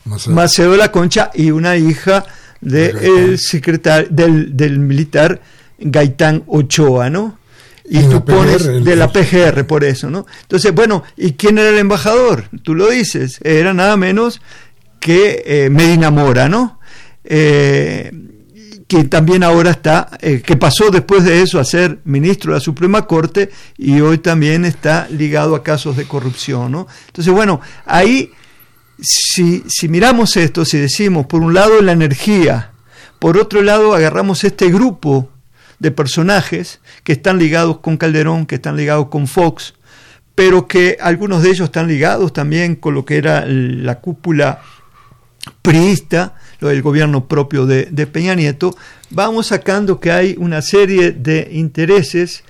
[0.08, 0.72] Macedo.
[0.72, 2.26] de la Concha y una hija
[2.62, 5.42] del secretario del, del militar
[5.80, 7.38] Gaitán Ochoa, ¿no?
[7.90, 10.26] y tú pones de la PGR por eso, ¿no?
[10.42, 12.50] Entonces, bueno, ¿y quién era el embajador?
[12.62, 14.42] Tú lo dices, era nada menos
[15.00, 16.80] que eh, Medina Mora, ¿no?
[17.24, 18.12] Eh,
[18.88, 22.62] que también ahora está, eh, que pasó después de eso a ser ministro de la
[22.62, 26.88] Suprema Corte y hoy también está ligado a casos de corrupción, ¿no?
[27.08, 28.32] Entonces, bueno, ahí,
[29.00, 32.72] si, si miramos esto, si decimos, por un lado la energía,
[33.20, 35.30] por otro lado agarramos este grupo
[35.80, 39.74] de personajes que están ligados con Calderón, que están ligados con Fox,
[40.36, 44.62] pero que algunos de ellos están ligados también con lo que era la cúpula
[45.62, 48.76] priista, lo del gobierno propio de, de Peña Nieto,
[49.10, 52.44] vamos sacando que hay una serie de intereses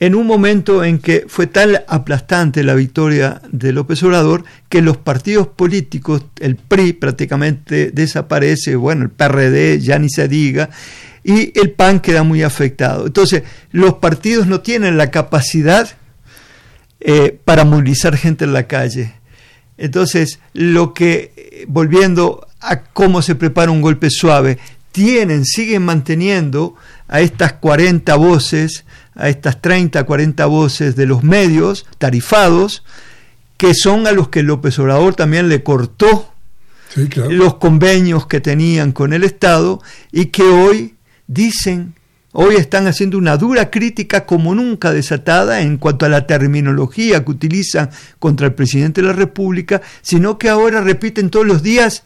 [0.00, 4.96] en un momento en que fue tan aplastante la victoria de López Obrador que los
[4.96, 10.70] partidos políticos, el PRI prácticamente desaparece, bueno, el PRD ya ni se diga,
[11.22, 13.06] y el PAN queda muy afectado.
[13.06, 15.90] Entonces, los partidos no tienen la capacidad
[17.00, 19.12] eh, para movilizar gente en la calle.
[19.76, 24.58] Entonces, lo que, volviendo a cómo se prepara un golpe suave,
[24.92, 26.74] tienen, siguen manteniendo
[27.06, 28.84] a estas 40 voces,
[29.20, 32.82] a estas 30, 40 voces de los medios tarifados,
[33.56, 36.32] que son a los que López Obrador también le cortó
[37.28, 39.80] los convenios que tenían con el Estado
[40.10, 41.94] y que hoy dicen,
[42.32, 47.30] hoy están haciendo una dura crítica como nunca desatada en cuanto a la terminología que
[47.30, 52.02] utilizan contra el presidente de la República, sino que ahora repiten todos los días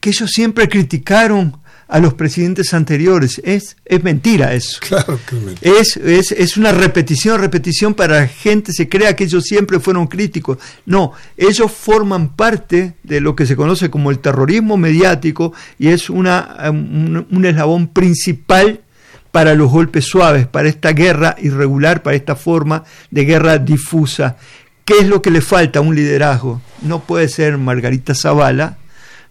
[0.00, 3.40] que ellos siempre criticaron a los presidentes anteriores.
[3.44, 4.78] Es, es mentira eso.
[4.80, 9.44] Claro que es, es, es, una repetición, repetición para la gente se crea que ellos
[9.44, 10.58] siempre fueron críticos.
[10.86, 16.10] No, ellos forman parte de lo que se conoce como el terrorismo mediático y es
[16.10, 18.80] una, un, un eslabón principal
[19.34, 24.36] para los golpes suaves, para esta guerra irregular, para esta forma de guerra difusa.
[24.84, 26.62] ¿Qué es lo que le falta a un liderazgo?
[26.82, 28.78] No puede ser Margarita Zavala,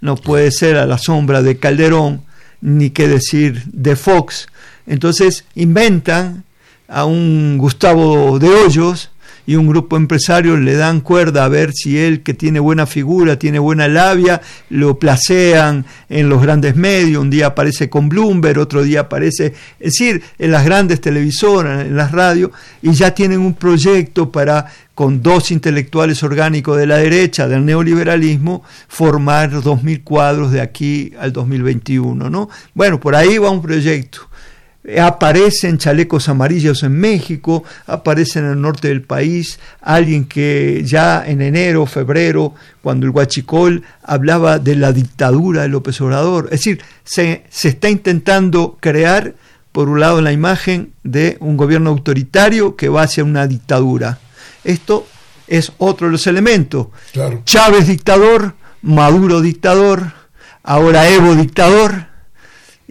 [0.02, 2.22] no puede ser a la sombra de Calderón,
[2.64, 4.48] ni qué decir de Fox.
[4.88, 6.44] Entonces inventan
[6.88, 9.12] a un Gustavo de Hoyos
[9.46, 13.38] y un grupo empresario le dan cuerda a ver si él, que tiene buena figura,
[13.38, 18.84] tiene buena labia, lo placean en los grandes medios, un día aparece con Bloomberg, otro
[18.84, 22.52] día aparece, es decir, en las grandes televisoras, en las radios,
[22.82, 28.64] y ya tienen un proyecto para con dos intelectuales orgánicos de la derecha, del neoliberalismo,
[28.88, 32.30] formar 2.000 cuadros de aquí al 2021.
[32.30, 32.50] ¿no?
[32.74, 34.30] Bueno, por ahí va un proyecto.
[35.00, 41.42] Aparecen chalecos amarillos en México, aparece en el norte del país alguien que ya en
[41.42, 46.46] enero, febrero, cuando el Huachicol hablaba de la dictadura de López Obrador.
[46.46, 49.36] Es decir, se, se está intentando crear,
[49.72, 54.20] por un lado, la imagen de un gobierno autoritario que va hacia una dictadura.
[54.66, 55.08] Esto
[55.48, 56.88] es otro de los elementos.
[57.46, 60.12] Chávez dictador, Maduro dictador,
[60.64, 62.08] ahora Evo dictador,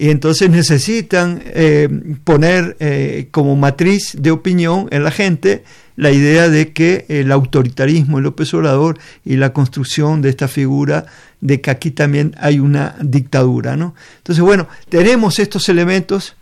[0.03, 1.89] y entonces necesitan eh,
[2.25, 5.63] poner eh, como matriz de opinión en la gente
[5.95, 11.07] la idea de que el autoritarismo el López Obrador y la construcción de esta figura
[11.41, 13.77] de que aquí también hay una dictadura.
[13.77, 13.95] ¿no?
[14.17, 16.35] Entonces, bueno, tenemos estos elementos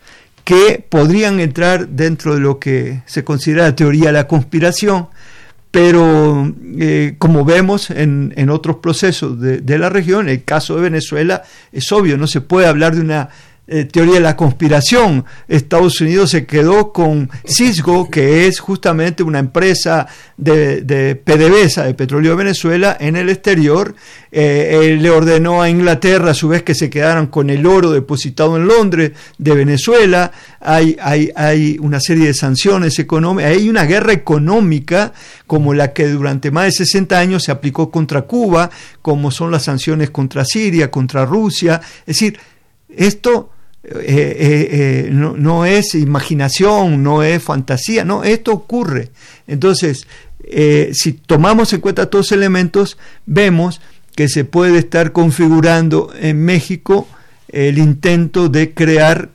[0.42, 5.08] que podrían entrar dentro de lo que se considera la teoría de la conspiración,
[5.70, 10.82] pero eh, como vemos en, en otros procesos de, de, la región, el caso de
[10.82, 13.28] Venezuela es obvio, no se puede hablar de una
[13.72, 15.24] eh, teoría de la conspiración.
[15.46, 21.94] Estados Unidos se quedó con Cisgo, que es justamente una empresa de, de PDVSA, de
[21.94, 23.94] Petróleo de Venezuela, en el exterior.
[24.32, 28.56] Eh, le ordenó a Inglaterra, a su vez, que se quedaran con el oro depositado
[28.56, 30.32] en Londres de Venezuela.
[30.58, 33.52] Hay, hay, hay una serie de sanciones económicas.
[33.52, 35.12] Hay una guerra económica
[35.46, 38.68] como la que durante más de 60 años se aplicó contra Cuba,
[39.00, 41.80] como son las sanciones contra Siria, contra Rusia.
[42.00, 42.36] Es decir,
[42.88, 43.50] esto
[43.82, 44.68] eh, eh,
[45.06, 49.10] eh, no, es imaginación, no es fantasía, no, esto ocurre.
[49.46, 50.06] Entonces,
[50.92, 53.80] si tomamos en cuenta todos los elementos, vemos
[54.14, 57.08] que se puede estar configurando en México
[57.48, 59.30] el intento de crear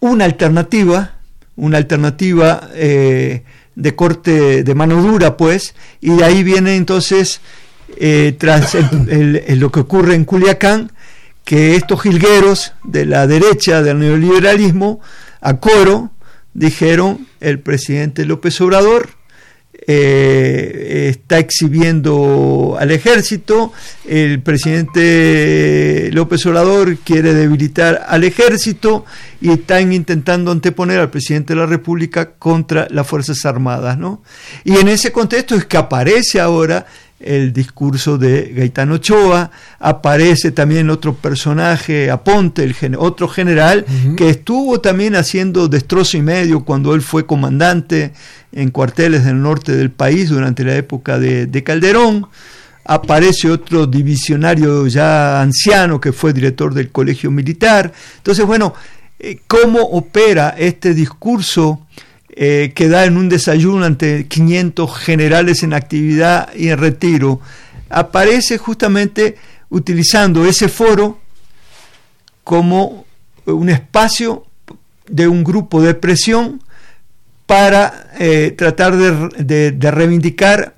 [0.00, 1.16] una alternativa,
[1.56, 7.40] una alternativa de corte de mano dura, pues, y de ahí viene entonces,
[8.38, 8.76] tras
[9.48, 10.90] lo que ocurre en Culiacán,
[11.44, 15.00] que estos jilgueros de la derecha del neoliberalismo
[15.40, 16.10] a coro
[16.54, 19.08] dijeron el presidente López Obrador
[19.84, 23.72] eh, está exhibiendo al ejército,
[24.06, 29.04] el presidente López Obrador quiere debilitar al ejército
[29.40, 33.98] y están intentando anteponer al presidente de la República contra las Fuerzas Armadas.
[33.98, 34.22] ¿no?
[34.62, 36.86] Y en ese contexto es que aparece ahora
[37.24, 43.84] el discurso de Gaetano Ochoa, aparece también otro personaje, Aponte, el otro general,
[44.16, 48.12] que estuvo también haciendo destrozo y medio cuando él fue comandante
[48.52, 52.26] en cuarteles del norte del país durante la época de, Calderón.
[52.84, 57.92] Aparece otro divisionario ya anciano que fue director del colegio militar.
[58.16, 58.74] Entonces, bueno,
[59.20, 61.86] eh, ¿cómo opera este discurso?
[62.34, 67.40] Eh, que da en un desayuno ante 500 generales en actividad y en retiro,
[67.90, 69.36] aparece justamente
[69.68, 71.18] utilizando ese foro
[72.42, 73.04] como
[73.44, 74.46] un espacio
[75.06, 76.62] de un grupo de presión
[77.44, 80.74] para eh, tratar de, reivindicar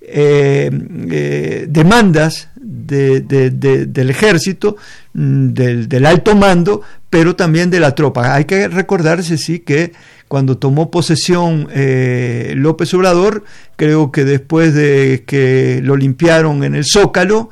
[0.00, 4.76] eh, demandas del ejército,
[5.14, 8.34] mm, del, del, alto mando, pero también de la tropa.
[8.34, 9.92] Hay que recordarse, sí, que
[10.28, 13.44] cuando tomó posesión eh, López Obrador,
[13.76, 17.50] creo que después de que lo limpiaron en el Zócalo,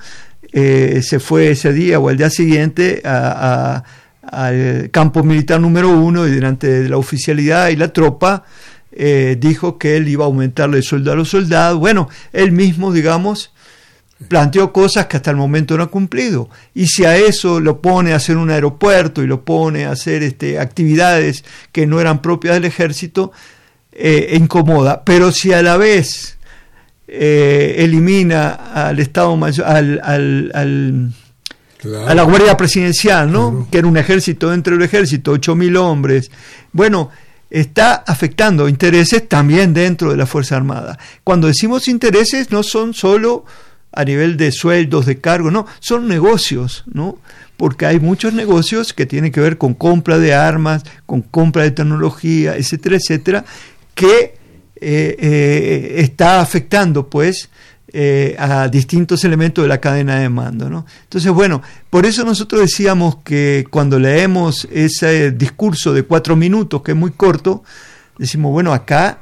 [0.53, 6.31] eh, se fue ese día o el día siguiente al campo militar número uno y
[6.31, 8.45] delante de la oficialidad y la tropa
[8.97, 11.79] eh, dijo que él iba a aumentarle el sueldo a los soldados.
[11.79, 13.53] Bueno, él mismo, digamos,
[14.29, 16.49] planteó cosas que hasta el momento no ha cumplido.
[16.75, 20.23] Y si a eso lo pone a hacer un aeropuerto y lo pone a hacer
[20.23, 23.33] este, actividades que no eran propias del ejército,
[23.93, 25.03] eh, incomoda.
[25.05, 26.39] Pero si a la vez
[27.07, 31.13] eh, elimina al Estado Mayor, al, al,
[32.07, 33.69] a la Guardia Presidencial, ¿no?
[33.71, 36.31] que era un ejército dentro del ejército, 8.000 hombres,
[36.73, 37.11] bueno,
[37.51, 40.99] está afectando intereses también dentro de la Fuerza Armada.
[41.23, 43.45] Cuando decimos intereses no son solo
[43.95, 47.19] a nivel de sueldos, de cargo, no, son negocios, ¿no?
[47.57, 51.71] Porque hay muchos negocios que tienen que ver con compra de armas, con compra de
[51.71, 53.45] tecnología, etcétera, etcétera,
[53.95, 54.35] que
[54.81, 57.49] eh, eh, está afectando, pues,
[57.97, 60.69] eh, a distintos elementos de la cadena de mando.
[60.69, 60.85] ¿no?
[61.05, 66.91] Entonces, bueno, por eso nosotros decíamos que cuando leemos ese discurso de cuatro minutos, que
[66.91, 67.63] es muy corto,
[68.19, 69.21] decimos, bueno, acá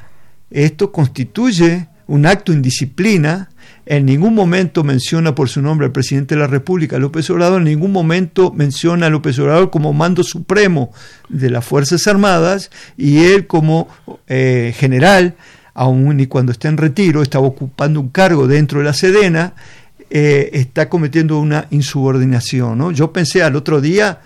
[0.51, 3.51] esto constituye un acto indisciplina
[3.87, 7.65] en ningún momento menciona por su nombre al presidente de la República, López Obrador, en
[7.65, 10.93] ningún momento menciona a López Obrador como mando supremo
[11.29, 13.89] de las Fuerzas Armadas y él como
[14.29, 15.35] eh, general,
[15.75, 19.55] aun y cuando está en retiro, estaba ocupando un cargo dentro de la Sedena,
[20.11, 22.79] eh, está cometiendo una insubordinación.
[22.79, 22.93] ¿no?
[22.93, 24.21] Yo pensé al otro día,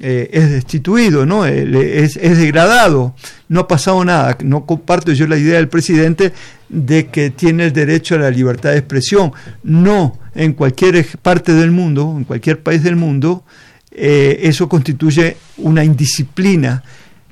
[0.00, 1.44] eh, es destituido, ¿no?
[1.46, 3.14] Es, degradado,
[3.48, 4.38] no ha pasado nada.
[4.42, 6.32] No comparto yo la idea del presidente
[6.68, 9.32] de que tiene el derecho a la libertad de expresión.
[9.62, 13.44] No, en cualquier parte del mundo, en cualquier país del mundo,
[13.90, 16.82] eh, eso constituye una indisciplina,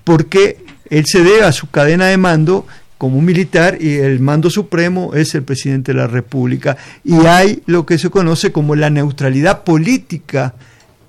[0.04, 0.58] porque
[0.90, 2.66] él se debe a su cadena de mando
[2.98, 6.76] como un militar y el mando supremo es el presidente de la República.
[7.02, 10.54] Y hay lo que se conoce como la neutralidad política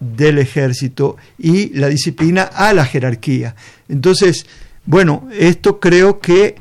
[0.01, 3.55] del ejército y la disciplina a la jerarquía.
[3.87, 4.45] Entonces,
[4.85, 6.55] bueno, esto creo que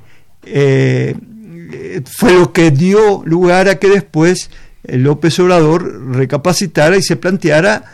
[0.45, 1.17] eh,
[2.05, 4.51] fue lo que dio lugar a que después
[4.85, 7.85] López Obrador recapacitara y se planteara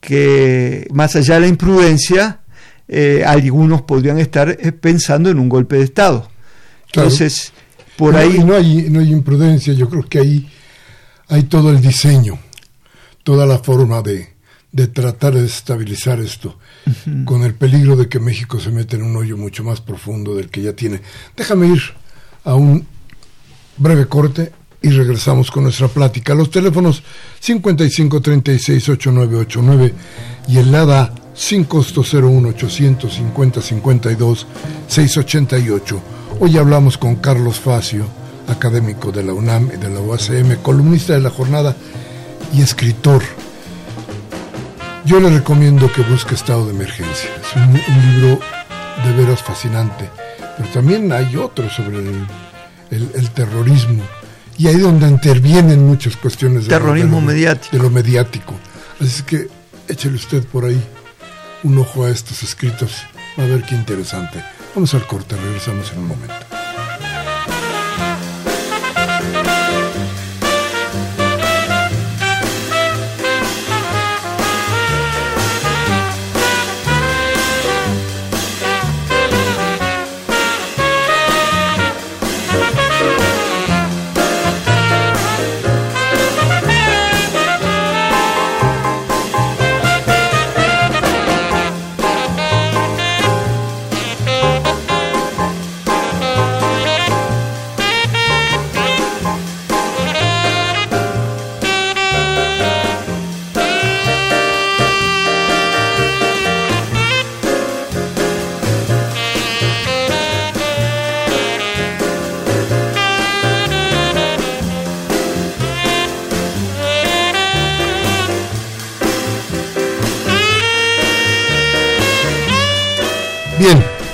[0.00, 2.40] que más allá de la imprudencia,
[2.88, 6.28] eh, algunos podrían estar eh, pensando en un golpe de Estado.
[6.86, 7.52] Entonces,
[7.96, 8.38] por ahí...
[8.38, 10.48] No hay, no hay imprudencia, yo creo que ahí
[11.28, 12.38] hay todo el diseño,
[13.22, 14.37] toda la forma de,
[14.72, 16.58] de tratar de estabilizar esto,
[17.24, 20.50] con el peligro de que México se meta en un hoyo mucho más profundo del
[20.50, 21.00] que ya tiene.
[21.36, 21.82] Déjame ir
[22.44, 22.86] a un
[23.78, 24.52] breve corte
[24.82, 26.34] y regresamos con nuestra plática.
[26.34, 27.02] Los teléfonos
[27.42, 29.92] 55368989
[30.48, 34.46] y el LADA sin costo 01 850 52
[34.86, 36.02] 688.
[36.40, 38.04] Hoy hablamos con Carlos Facio,
[38.48, 41.74] académico de la UNAM y de la UACM, columnista de la jornada
[42.52, 43.22] y escritor.
[45.08, 47.30] Yo le recomiendo que busque Estado de Emergencia.
[47.40, 48.38] Es un, libro
[49.06, 50.10] de veras fascinante.
[50.58, 52.00] Pero también hay otro sobre
[52.90, 54.02] el, terrorismo.
[54.58, 57.74] Y ahí donde intervienen muchas cuestiones de, terrorismo mediático.
[57.74, 58.52] de lo mediático.
[59.00, 59.48] Así que
[59.88, 60.78] échele usted por ahí
[61.62, 63.06] un ojo a estos escritos.
[63.38, 64.44] Va a ver qué interesante.
[64.74, 66.67] Vamos al corte, regresamos en un momento.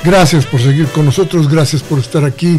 [0.04, 2.58] Gracias por seguir con nosotros, gracias por estar aquí,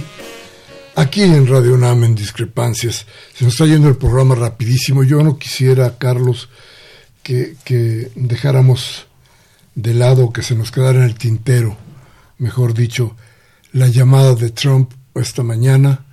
[0.96, 3.08] aquí en Radio UNAM en Discrepancias.
[3.34, 5.04] Se nos está yendo el programa rapidísimo.
[5.04, 6.50] Yo no quisiera, Carlos,
[7.24, 9.08] que, que dejáramos
[9.74, 11.76] de lado, que se nos quedara en el tintero,
[12.38, 13.16] mejor dicho,
[13.72, 16.06] la llamada de Trump esta mañana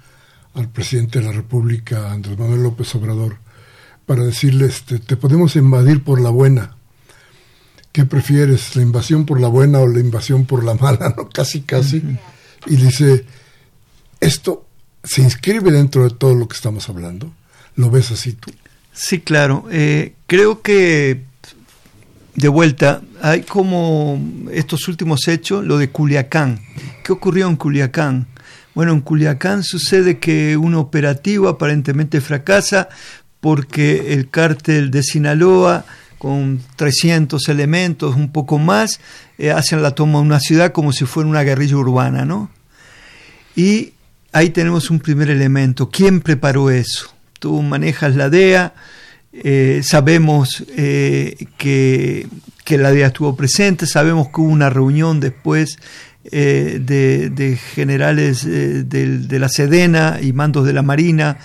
[0.54, 3.38] al presidente de la República, Andrés Manuel López Obrador,
[4.06, 6.76] para decirle, este, te podemos invadir por la buena
[7.92, 8.74] ¿qué prefieres?
[8.74, 11.14] ¿La invasión por la buena o la invasión por la mala?
[11.16, 11.28] ¿no?
[11.28, 12.02] Casi, casi.
[12.66, 13.24] Y dice,
[14.20, 14.66] esto
[15.04, 17.32] se inscribe dentro de todo lo que estamos hablando.
[17.76, 18.50] ¿Lo ves así tú?
[18.92, 19.66] Sí, claro.
[19.70, 21.22] Eh, creo que,
[22.34, 24.20] de vuelta, hay como
[24.52, 26.60] estos últimos hechos, lo de Culiacán.
[27.02, 28.26] ¿Qué ocurrió en Culiacán?
[28.74, 32.88] Bueno, en Culiacán sucede que un operativo aparentemente fracasa
[33.40, 35.84] porque el cártel de Sinaloa
[36.22, 39.00] con 300 elementos, un poco más,
[39.38, 42.48] eh, hacen la toma de una ciudad como si fuera una guerrilla urbana, ¿no?
[43.56, 43.94] Y
[44.30, 45.90] ahí tenemos un primer elemento.
[45.90, 47.12] ¿Quién preparó eso?
[47.40, 48.72] Tú manejas la DEA,
[49.32, 52.28] eh, sabemos eh, que,
[52.68, 55.80] la DEA estuvo presente, sabemos que hubo una reunión después
[56.22, 61.38] de, generales de, de, la Sedena y mandos de la Marina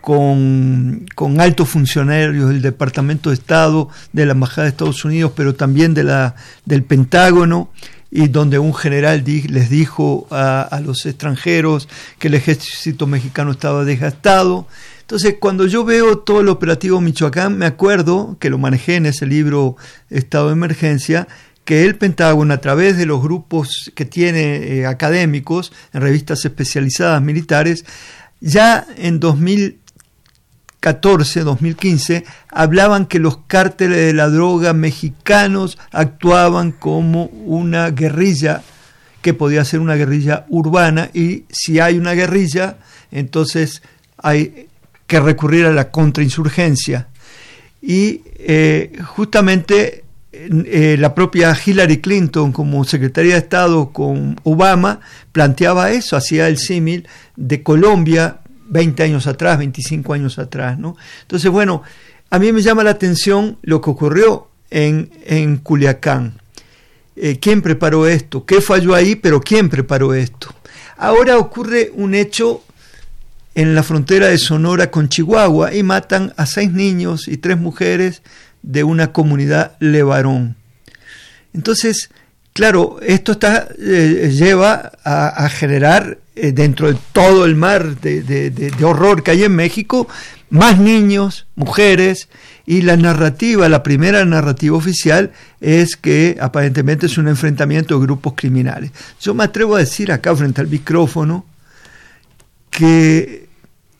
[0.00, 1.06] con,
[1.38, 6.04] altos funcionarios del Departamento de Estado, de la Embajada de Estados Unidos, pero también de
[6.04, 6.34] la,
[6.64, 7.70] del Pentágono,
[8.10, 11.88] y donde un general les dijo a, los extranjeros
[12.18, 14.66] que el ejército mexicano estaba desgastado.
[15.00, 19.26] Entonces, cuando yo veo todo el operativo Michoacán, me acuerdo que lo manejé en ese
[19.26, 19.76] libro
[20.10, 21.28] Estado de Emergencia,
[21.64, 27.20] que el Pentágono, a través de los grupos que tiene eh, académicos en revistas especializadas
[27.20, 27.84] militares,
[28.40, 29.78] ya en 2000
[30.80, 38.62] 2014, 2015, hablaban que los cárteles de la droga mexicanos actuaban como una guerrilla
[39.20, 42.78] que podía ser una guerrilla urbana y si hay una guerrilla,
[43.10, 43.82] entonces
[44.16, 44.68] hay
[45.06, 47.08] que recurrir a la contrainsurgencia.
[47.82, 55.00] Y eh, justamente eh, la propia Hillary Clinton como secretaria de Estado con Obama
[55.32, 60.96] planteaba eso, hacía el símil de Colombia 20 años atrás, 25 años atrás, ¿no?
[61.22, 61.82] Entonces, bueno,
[62.30, 66.40] a mí me llama la atención lo que ocurrió en, en Culiacán.
[67.16, 68.44] Eh, ¿Quién preparó esto?
[68.44, 69.16] ¿Qué falló ahí?
[69.16, 70.54] Pero ¿quién preparó esto?
[70.96, 72.62] Ahora ocurre un hecho
[73.54, 78.22] en la frontera de Sonora con Chihuahua y matan a seis niños y tres mujeres
[78.62, 80.56] de una comunidad levarón.
[81.54, 82.10] Entonces,
[82.52, 89.22] claro, esto está, eh, lleva a generar eh, dentro de todo el mar de, horror
[89.22, 90.08] que hay en México,
[90.50, 92.28] más niños, mujeres,
[92.66, 98.34] y la narrativa, la primera narrativa oficial es que aparentemente es un enfrentamiento de grupos
[98.36, 98.92] criminales.
[99.20, 101.46] Yo me atrevo a decir acá frente al micrófono
[102.70, 103.48] que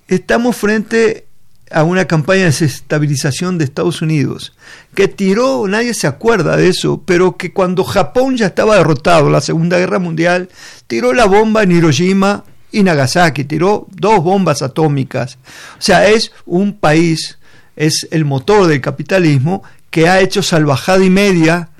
[0.06, 1.27] estamos frente
[1.70, 4.54] a una campaña de desestabilización de Estados Unidos,
[4.94, 9.40] que tiró, nadie se acuerda de eso, pero que cuando Japón ya estaba derrotado la
[9.40, 10.48] Segunda Guerra Mundial,
[10.86, 15.38] tiró la bomba en Hiroshima y Nagasaki, tiró dos bombas atómicas.
[15.78, 17.38] O sea, es un país,
[17.76, 21.70] es el motor del capitalismo que ha hecho salvajada y media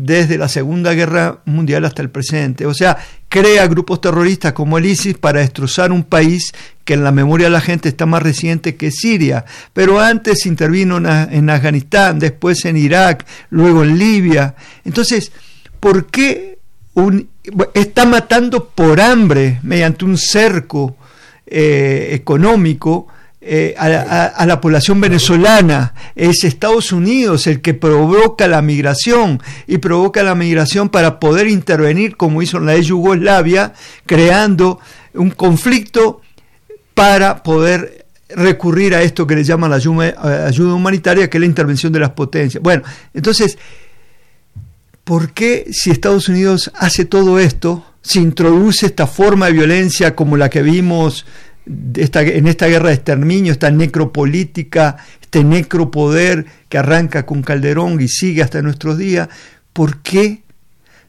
[0.00, 2.66] desde la Segunda Guerra Mundial hasta el presente.
[2.66, 6.52] O sea, crea grupos terroristas como el ISIS para destrozar un país
[6.84, 9.44] que en la memoria de la gente está más reciente que Siria.
[9.72, 14.54] Pero antes intervino en Afganistán, después en Irak, luego en Libia.
[14.84, 15.32] Entonces,
[15.80, 16.58] ¿por qué
[17.74, 20.96] está matando por hambre mediante un cerco
[21.44, 23.08] eh, económico?
[23.40, 25.94] Eh, a, la población venezolana.
[26.16, 32.16] Es Estados Unidos el que provoca la migración y provoca la migración para poder intervenir,
[32.16, 33.74] como hizo en la Yugoslavia,
[34.06, 34.80] creando
[35.14, 36.20] un conflicto
[36.94, 41.92] para poder recurrir a esto que le llaman la ayuda, humanitaria, que es la intervención
[41.92, 42.60] de las potencias.
[42.60, 42.82] Bueno,
[43.14, 43.56] entonces,
[45.04, 50.36] ¿por qué si Estados Unidos hace todo esto, se introduce esta forma de violencia como
[50.36, 51.24] la que vimos
[51.68, 58.42] en esta guerra de exterminio, esta necropolítica, este necropoder que arranca con Calderón y sigue
[58.42, 59.28] hasta nuestros días,
[59.72, 60.42] ¿por qué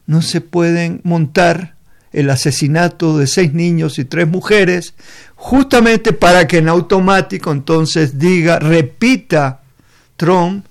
[0.06, 1.76] no se pueden montar
[2.12, 4.94] el asesinato de seis niños y tres mujeres,
[5.36, 9.60] justamente para que en automático entonces diga, repita
[10.16, 10.66] Trump,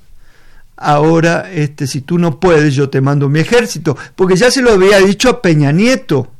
[0.75, 4.71] ahora este, si tú no puedes, yo te mando mi ejército, porque ya se lo
[4.71, 6.31] había dicho a Peña Nieto.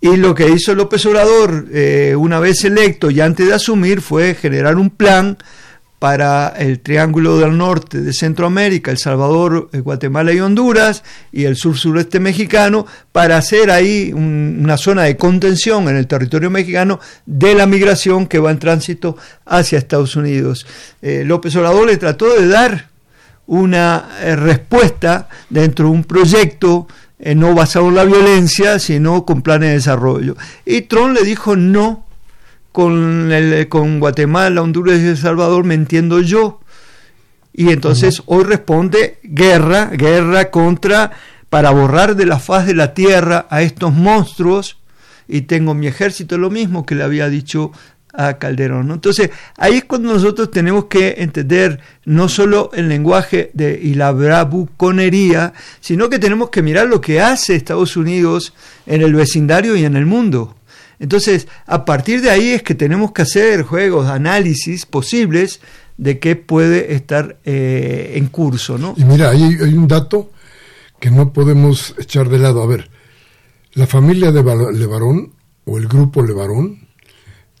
[0.00, 4.34] Y lo que hizo López Obrador eh, una vez electo y antes de asumir fue
[4.34, 5.36] generar un plan
[5.98, 11.56] para el Triángulo del Norte de Centroamérica, El Salvador, eh, Guatemala y Honduras, y el
[11.56, 17.66] sur-sureste mexicano, para hacer ahí una zona de contención en el territorio mexicano de la
[17.66, 20.64] migración que va en tránsito hacia Estados Unidos.
[21.02, 22.90] Eh, López Obrador le trató de dar
[23.48, 26.86] una respuesta dentro de un proyecto
[27.18, 30.36] eh, no basado en la violencia, sino con planes de desarrollo.
[30.64, 32.06] Y Trump le dijo no
[32.72, 36.60] con, el, con Guatemala, Honduras y El Salvador, me entiendo yo.
[37.52, 41.10] Y entonces hoy responde guerra, guerra contra,
[41.48, 44.78] para borrar de la faz de la tierra a estos monstruos,
[45.26, 47.72] y tengo mi ejército, lo mismo que le había dicho
[48.12, 48.90] a Calderón.
[48.90, 54.12] Entonces, ahí es cuando nosotros tenemos que entender no solo el lenguaje de, y la
[54.12, 58.54] bravuconería, sino que tenemos que mirar lo que hace Estados Unidos
[58.86, 60.56] en el vecindario y en el mundo.
[60.98, 65.60] Entonces, a partir de ahí es que tenemos que hacer juegos, análisis posibles
[65.96, 68.78] de qué puede estar eh, en curso.
[68.78, 68.94] ¿no?
[68.96, 70.30] Y mira, hay, hay un dato
[70.98, 72.62] que no podemos echar de lado.
[72.62, 72.90] A ver,
[73.74, 74.42] la familia de
[74.72, 75.34] Levarón
[75.64, 76.87] o el grupo Levarón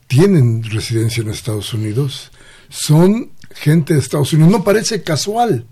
[0.08, 2.32] tienen residencia en Estados Unidos,
[2.68, 4.50] son gente de Estados Unidos.
[4.50, 5.64] No parece casual.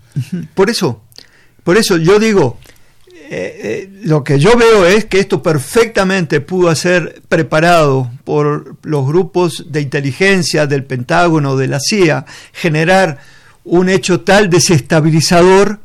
[0.53, 1.01] Por eso,
[1.63, 2.57] por eso yo digo,
[3.29, 9.05] eh, eh, lo que yo veo es que esto perfectamente pudo ser preparado por los
[9.05, 13.19] grupos de inteligencia del Pentágono, de la CIA, generar
[13.65, 15.81] un hecho tal desestabilizador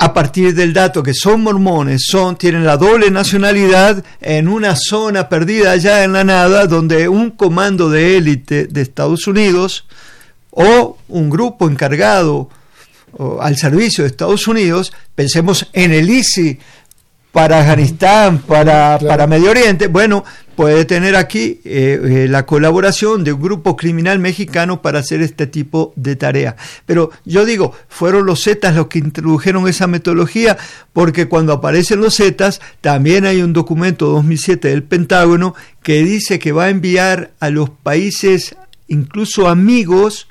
[0.00, 5.28] a partir del dato que son mormones, son, tienen la doble nacionalidad en una zona
[5.28, 9.86] perdida allá en la nada, donde un comando de élite de Estados Unidos
[10.50, 12.48] o un grupo encargado
[13.40, 16.60] al servicio de Estados Unidos, pensemos en el ISI
[17.32, 20.24] para Afganistán, para, para Medio Oriente, bueno,
[20.58, 25.46] puede tener aquí eh, eh, la colaboración de un grupo criminal mexicano para hacer este
[25.46, 26.56] tipo de tarea.
[26.84, 30.58] Pero yo digo, fueron los Zetas los que introdujeron esa metodología,
[30.92, 36.50] porque cuando aparecen los Zetas, también hay un documento 2007 del Pentágono que dice que
[36.50, 38.56] va a enviar a los países,
[38.88, 40.26] incluso amigos,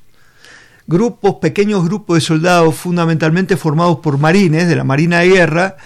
[0.88, 5.78] grupos, pequeños grupos de soldados fundamentalmente formados por marines de la Marina de Guerra,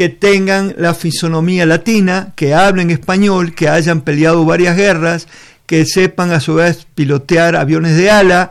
[0.00, 5.28] que tengan la fisonomía latina, que hablen español, que hayan peleado varias guerras,
[5.66, 8.50] que sepan a su vez pilotear aviones de ala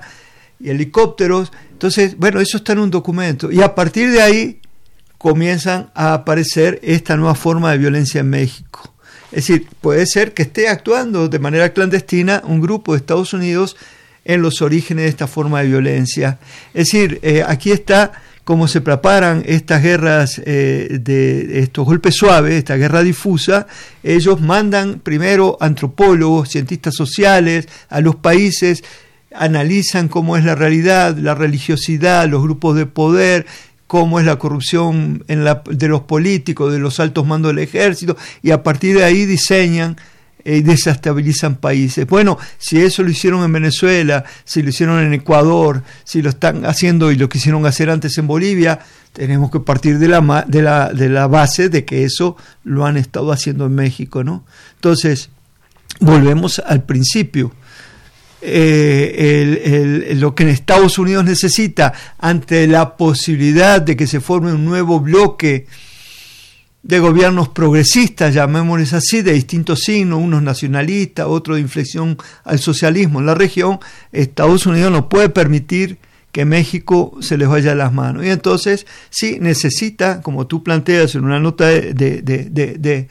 [0.59, 1.51] y helicópteros.
[1.71, 3.51] Entonces, bueno, eso está en un documento.
[3.51, 4.61] Y a partir de ahí
[5.17, 8.93] comienzan a aparecer esta nueva forma de violencia en México.
[9.31, 13.75] Es decir, puede ser que esté actuando de manera clandestina un grupo de Estados Unidos
[14.23, 16.37] en los orígenes de esta forma de violencia.
[16.75, 18.11] Es decir, eh, aquí está
[18.49, 23.67] cómo se preparan estas guerras eh, de estos golpes suaves, esta guerra difusa,
[24.01, 28.83] ellos mandan primero antropólogos, cientistas sociales a los países,
[29.35, 33.45] analizan cómo es la realidad, la religiosidad, los grupos de poder,
[33.85, 38.63] cómo es la corrupción de los políticos, de los altos mandos del ejército, y a
[38.63, 39.95] partir de ahí diseñan
[40.43, 42.07] y desestabilizan países.
[42.07, 46.65] Bueno, si eso lo hicieron en Venezuela, si lo hicieron en Ecuador, si lo están
[46.65, 48.79] haciendo y lo quisieron hacer antes en Bolivia,
[49.13, 52.97] tenemos que partir de la, de la, de la base de que eso lo han
[52.97, 54.45] estado haciendo en México, ¿no?
[54.75, 55.29] Entonces,
[55.99, 57.53] volvemos al principio.
[58.41, 65.01] Eh, lo que Estados Unidos necesita ante la posibilidad de que se forme un nuevo
[65.01, 65.67] bloque
[66.81, 73.19] de gobiernos progresistas, llamémosles así, de distintos signos, unos nacionalistas, otros de inflexión al socialismo
[73.19, 73.79] en la región,
[74.11, 75.97] Estados Unidos no puede permitir
[76.31, 78.23] que México se les vaya a las manos.
[78.23, 83.07] Y entonces, sí, necesita, como tú planteas en una nota de, de,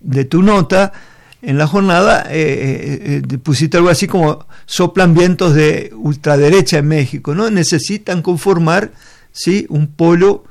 [0.00, 0.92] de, tu nota,
[1.42, 6.88] en la jornada eh, eh, eh, pusiste algo así como soplan vientos de ultraderecha en
[6.88, 7.50] México, ¿no?
[7.50, 8.92] Necesitan conformar,
[9.32, 9.66] ¿sí?
[9.68, 10.44] Un polo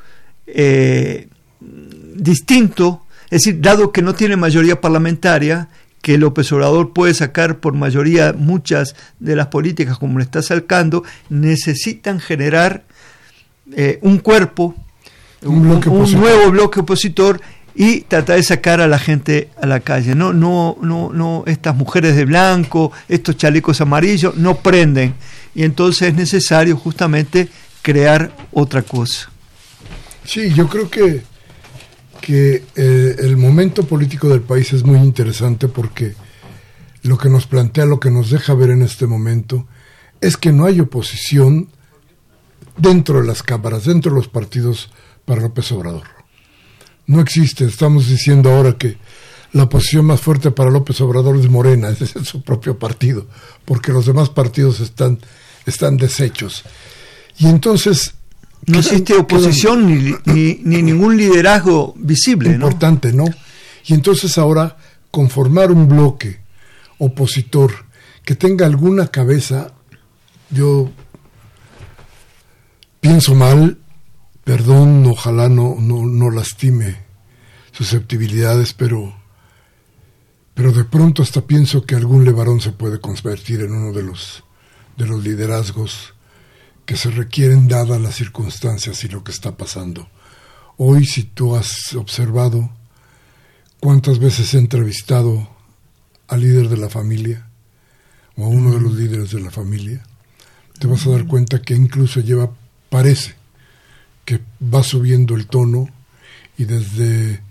[2.15, 5.69] distinto, es decir, dado que no tiene mayoría parlamentaria,
[6.01, 11.03] que López Obrador puede sacar por mayoría muchas de las políticas como le está sacando,
[11.29, 12.83] necesitan generar
[13.75, 14.75] eh, un cuerpo,
[15.41, 17.41] un, nuevo bloque opositor
[17.73, 20.13] y tratar de sacar a la gente a la calle.
[20.13, 25.15] No, no, no, no, estas mujeres de blanco, estos chalecos amarillos, no prenden.
[25.55, 27.49] Y entonces es necesario justamente
[27.81, 29.29] crear otra cosa.
[30.23, 31.23] Sí, yo creo que
[32.25, 36.15] que eh, el momento político del país es muy interesante porque
[37.03, 39.67] lo que nos plantea, lo que nos deja ver en este momento,
[40.21, 41.69] es que no hay oposición
[42.77, 44.89] dentro de las cámaras, dentro de los partidos
[45.23, 46.07] para López Obrador.
[47.05, 47.65] No existe.
[47.65, 48.97] Estamos diciendo ahora que
[49.51, 53.27] la oposición más fuerte para López Obrador es Morena, es su propio partido,
[53.65, 55.19] porque los demás partidos están,
[55.67, 56.63] están deshechos.
[57.37, 58.15] Y entonces
[58.67, 60.15] no existe oposición ni,
[60.63, 62.51] ni, ningún liderazgo visible.
[62.51, 63.25] Importante, ¿no?
[63.85, 64.77] Y entonces ahora
[65.11, 66.39] conformar un bloque
[66.97, 67.85] opositor
[68.23, 69.73] que tenga alguna cabeza,
[70.49, 70.89] yo
[72.99, 73.77] pienso mal,
[74.43, 77.05] perdón, ojalá no, no, no lastime
[77.71, 79.15] susceptibilidades, pero,
[80.55, 84.43] pero de pronto hasta pienso que algún levarón se puede convertir en uno de los,
[84.97, 86.14] de los liderazgos
[86.85, 90.07] que se requieren dadas las circunstancias y lo que está pasando.
[90.77, 92.69] Hoy, si tú has observado
[93.79, 95.49] cuántas veces he entrevistado
[96.27, 97.47] al líder de la familia
[98.35, 100.03] o a uno de los líderes de la familia,
[100.79, 102.51] te vas a dar cuenta que incluso lleva,
[102.89, 103.35] parece
[104.25, 105.87] que va subiendo el tono
[106.57, 107.41] y desde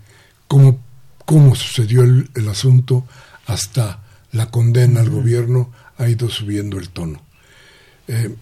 [0.47, 0.79] cómo,
[1.25, 3.05] cómo sucedió el, asunto
[3.47, 7.21] hasta la condena al gobierno ha ido subiendo el tono.
[8.07, 8.35] Eh,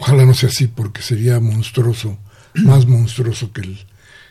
[0.00, 2.16] Ojalá no sea así, porque sería monstruoso,
[2.54, 3.78] más monstruoso que, el,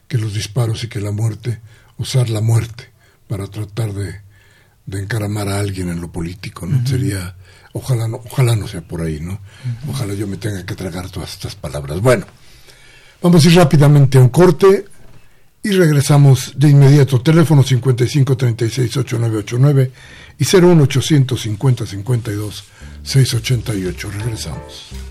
[0.07, 1.59] que los disparos y que la muerte,
[1.97, 2.89] usar la muerte
[3.27, 4.21] para tratar de,
[4.87, 6.83] de encaramar a alguien en lo político, ¿no?
[6.87, 7.35] Sería,
[7.73, 9.39] ojalá no, ojalá no sea por ahí, ¿no?
[9.87, 12.01] Ojalá yo me tenga que tragar todas estas palabras.
[12.01, 12.25] Bueno,
[13.21, 14.85] vamos a ir rápidamente a un corte
[15.61, 17.21] y regresamos de inmediato.
[17.21, 19.91] Teléfono 55368989
[20.39, 22.63] y 01850 52
[23.03, 24.11] 688.
[24.11, 25.08] Regresamos.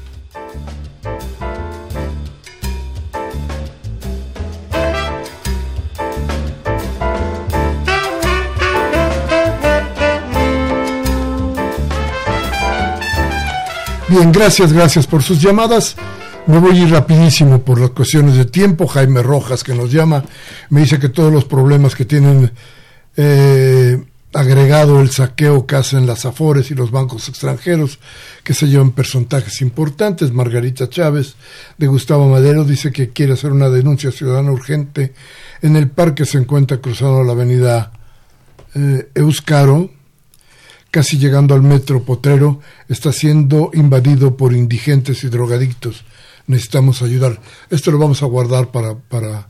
[14.09, 15.95] Bien, gracias, gracias por sus llamadas.
[16.47, 18.87] Me voy a ir rapidísimo por las cuestiones de tiempo.
[18.87, 20.25] Jaime Rojas, que nos llama,
[20.71, 22.51] me dice que todos los problemas que tienen
[23.17, 24.03] eh,
[24.33, 27.99] agregado el saqueo que hacen las Afores y los bancos extranjeros,
[28.45, 30.33] que se llevan porcentajes importantes.
[30.33, 31.37] Margarita Chávez,
[31.79, 35.15] de Gustavo Madero, dice que quiere hacer una denuncia ciudadana urgente.
[35.63, 37.93] En el parque se encuentra cruzando la avenida
[38.75, 39.91] eh, Euskaro,
[40.91, 46.05] casi llegando al metro Potrero, está siendo invadido por indigentes y drogadictos.
[46.47, 47.41] Necesitamos ayudar.
[47.71, 49.49] Esto lo vamos a guardar para, para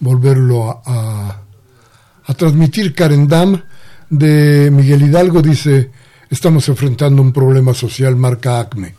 [0.00, 1.42] volverlo a,
[2.24, 2.94] a, transmitir.
[2.94, 3.62] Karen Dam
[4.10, 5.90] de Miguel Hidalgo dice,
[6.30, 8.94] estamos enfrentando un problema social marca ACME,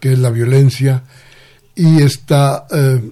[0.00, 1.04] que es la violencia,
[1.74, 3.10] y esta, eh,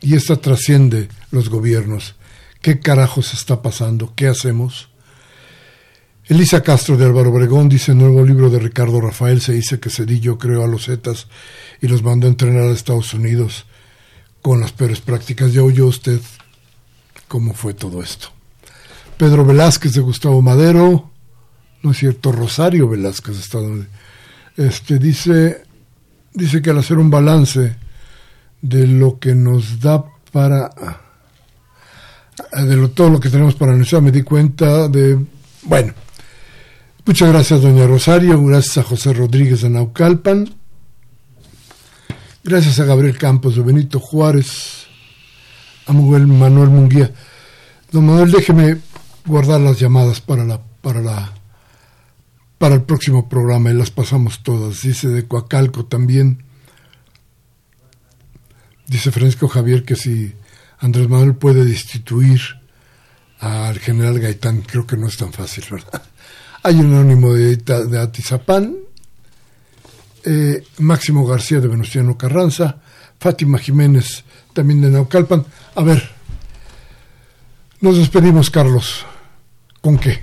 [0.00, 2.16] y esta trasciende los gobiernos.
[2.60, 4.12] ¿Qué carajos está pasando?
[4.14, 4.88] ¿Qué hacemos?
[6.26, 9.78] Elisa Castro de Álvaro Obregón dice en el nuevo libro de Ricardo Rafael se dice
[9.78, 11.26] que Cedillo creó a los Zetas
[11.82, 13.66] y los mandó a entrenar a Estados Unidos
[14.40, 15.52] con las peores prácticas.
[15.52, 16.20] Ya oyó usted
[17.28, 18.28] cómo fue todo esto.
[19.16, 21.10] Pedro Velázquez de Gustavo Madero,
[21.82, 23.86] no es cierto, Rosario Velázquez de
[24.56, 25.62] este dice
[26.32, 27.76] dice que al hacer un balance
[28.62, 30.70] de lo que nos da para
[32.52, 35.18] de lo, todo lo que tenemos para anunciar me di cuenta de
[35.62, 35.92] bueno
[37.06, 38.42] Muchas gracias, doña Rosario.
[38.42, 40.48] Gracias a José Rodríguez de Naucalpan.
[42.42, 44.86] Gracias a Gabriel Campos de Benito Juárez.
[45.86, 47.12] A Manuel Munguía.
[47.92, 48.78] Don Manuel, déjeme
[49.26, 51.32] guardar las llamadas para la para la
[52.58, 54.82] para el próximo programa y las pasamos todas.
[54.82, 56.44] Dice de Coacalco también.
[58.86, 60.34] Dice Francisco Javier que si
[60.78, 62.40] Andrés Manuel puede destituir
[63.40, 66.02] al general Gaitán, creo que no es tan fácil, ¿verdad?
[66.62, 68.76] Hay un anónimo de, de Atizapán,
[70.24, 72.80] eh, Máximo García de Venustiano Carranza,
[73.18, 75.44] Fátima Jiménez también de Naucalpan.
[75.74, 76.02] A ver,
[77.80, 79.04] nos despedimos, Carlos.
[79.84, 80.20] ¿Con qué?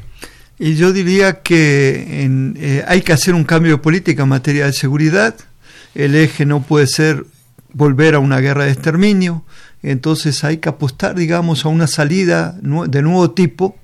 [0.58, 2.26] Y yo diría que
[2.58, 5.36] eh, hay que hacer un cambio de política en materia de seguridad.
[5.94, 7.28] El eje no puede ser
[7.72, 9.46] volver a una guerra de exterminio.
[9.84, 13.78] Entonces hay que apostar, digamos, a una salida de nuevo tipo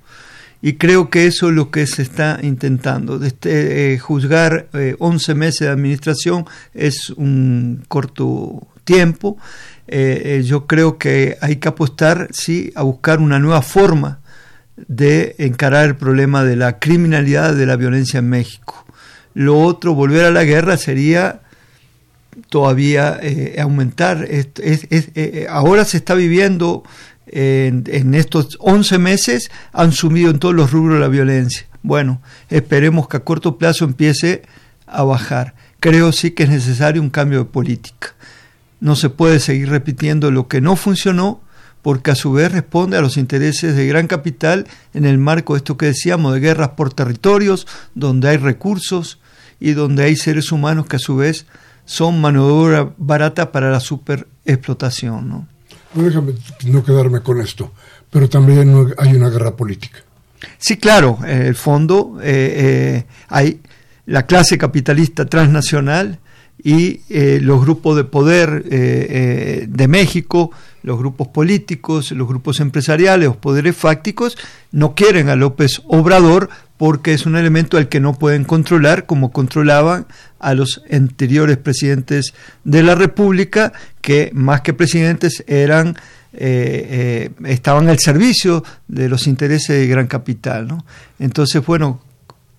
[0.63, 3.23] y creo que eso es lo que se está intentando.
[3.23, 9.37] Este, eh, juzgar 11 eh, meses de administración es un corto tiempo.
[9.87, 14.21] Eh, yo creo que hay que apostar, sí, a buscar una nueva forma
[14.77, 18.85] de encarar el problema de la criminalidad, de la violencia en México.
[19.33, 21.41] Lo otro, volver a la guerra, sería
[22.49, 23.19] todavía
[23.57, 24.27] aumentar.
[25.49, 26.83] ahora se está viviendo
[27.27, 31.67] en, estos 11 meses han sumido en todos los rubros la violencia.
[31.83, 34.43] Bueno, esperemos que a corto plazo empiece
[34.85, 35.55] a bajar.
[35.79, 38.15] Creo sí que es necesario un cambio de política.
[38.79, 41.41] No se puede seguir repitiendo lo que no funcionó
[41.87, 45.59] porque a su vez responde a los intereses de gran capital en el marco de
[45.59, 47.65] esto que decíamos de guerras por territorios,
[47.95, 49.21] donde hay recursos
[49.61, 51.45] y donde hay seres humanos que a su vez
[51.85, 55.29] son mano de obra barata para la superexplotación.
[55.29, 55.47] ¿no?
[55.95, 56.33] No déjame
[56.65, 57.71] no quedarme con esto,
[58.11, 59.99] pero también hay una guerra política.
[60.57, 63.61] Sí, claro, en el fondo eh, eh, hay
[64.07, 66.19] la clase capitalista transnacional
[66.63, 70.51] y eh, los grupos de poder de México,
[70.83, 74.37] los grupos políticos, los grupos empresariales, los poderes fácticos,
[74.71, 79.31] no quieren a López Obrador porque es un elemento al que no pueden controlar como
[79.31, 80.05] controlaban
[80.39, 82.33] a los anteriores presidentes
[82.63, 85.97] de la República, que más que presidentes eran
[86.33, 90.67] eh, eh, estaban al servicio de los intereses de gran capital.
[90.67, 90.85] ¿no?
[91.17, 92.01] Entonces, bueno,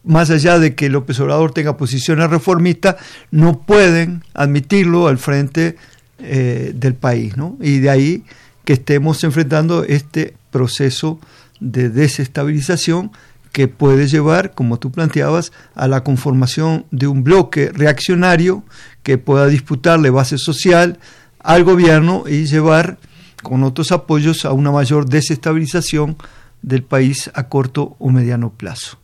[0.04, 2.96] más allá de que López Obrador tenga posiciones reformistas,
[3.30, 5.76] no pueden admitirlo al frente
[6.18, 7.36] eh, del país.
[7.36, 7.56] ¿no?
[7.60, 8.24] Y de ahí
[8.64, 11.18] que estemos enfrentando este proceso
[11.60, 13.10] de desestabilización
[13.52, 18.62] que puede llevar, como tú planteabas, a la conformación de un bloque reaccionario
[19.02, 20.98] que pueda disputarle base social
[21.40, 22.98] al gobierno y llevar
[23.42, 26.16] con otros apoyos a una mayor desestabilización
[26.62, 28.98] del país a corto o mediano plazo.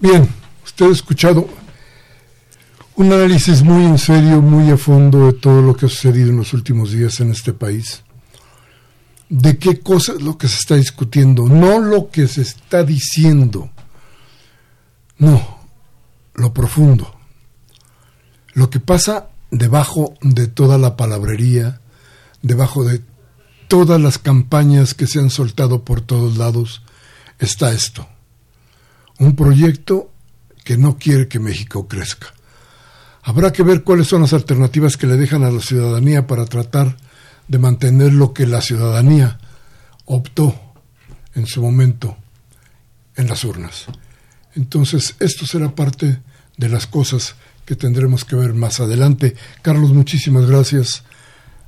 [0.00, 0.28] Bien,
[0.64, 1.48] usted ha escuchado
[2.96, 6.38] un análisis muy en serio, muy a fondo de todo lo que ha sucedido en
[6.38, 8.02] los últimos días en este país
[9.30, 13.70] de qué cosa es lo que se está discutiendo, no lo que se está diciendo,
[15.18, 15.60] no,
[16.34, 17.14] lo profundo,
[18.52, 21.80] lo que pasa debajo de toda la palabrería,
[22.42, 23.02] debajo de
[23.68, 26.82] todas las campañas que se han soltado por todos lados,
[27.38, 28.08] está esto,
[29.20, 30.10] un proyecto
[30.64, 32.34] que no quiere que México crezca.
[33.22, 36.96] Habrá que ver cuáles son las alternativas que le dejan a la ciudadanía para tratar
[37.46, 39.38] de mantener lo que la ciudadanía
[40.06, 40.58] optó
[41.34, 42.16] en su momento
[43.14, 43.86] en las urnas.
[44.54, 46.20] Entonces, esto será parte
[46.56, 47.34] de las cosas
[47.66, 49.36] que tendremos que ver más adelante.
[49.62, 51.04] Carlos, muchísimas gracias.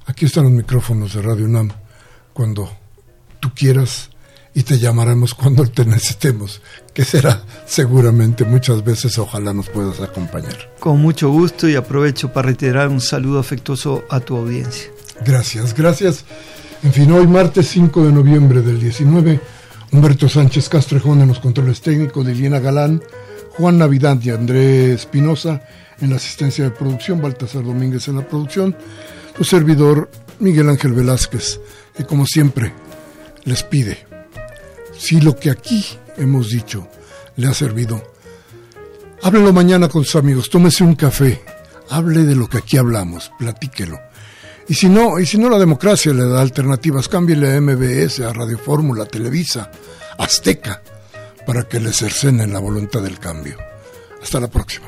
[0.06, 1.70] Aquí están los micrófonos de Radio UNAM
[2.32, 2.76] cuando
[3.40, 4.10] tú quieras
[4.54, 6.60] y te llamaremos cuando te necesitemos,
[6.94, 10.72] que será seguramente muchas veces, ojalá nos puedas acompañar.
[10.78, 14.90] Con mucho gusto y aprovecho para reiterar un saludo afectuoso a tu audiencia.
[15.24, 16.24] Gracias, gracias.
[16.82, 19.40] En fin, hoy martes 5 de noviembre del 19,
[19.92, 23.02] Humberto Sánchez Castrejón en los controles técnicos, Liliana Galán,
[23.56, 25.62] Juan Navidad y Andrés Espinosa
[26.00, 28.76] en la asistencia de producción, Baltasar Domínguez en la producción,
[29.36, 31.60] su servidor Miguel Ángel Velázquez,
[31.96, 32.72] que como siempre
[33.44, 34.06] les pide,
[34.98, 35.84] si lo que aquí
[36.16, 36.88] hemos dicho
[37.36, 38.02] le ha servido,
[39.22, 41.42] háblelo mañana con sus amigos, tómese un café,
[41.88, 43.98] hable de lo que aquí hablamos, platíquelo
[44.68, 48.32] y si no, y si no la democracia le da alternativas, cámbiele a MBS, a
[48.32, 49.70] Radio Fórmula, Televisa,
[50.18, 50.82] Azteca,
[51.46, 53.56] para que le cercenen la voluntad del cambio.
[54.22, 54.86] Hasta la próxima.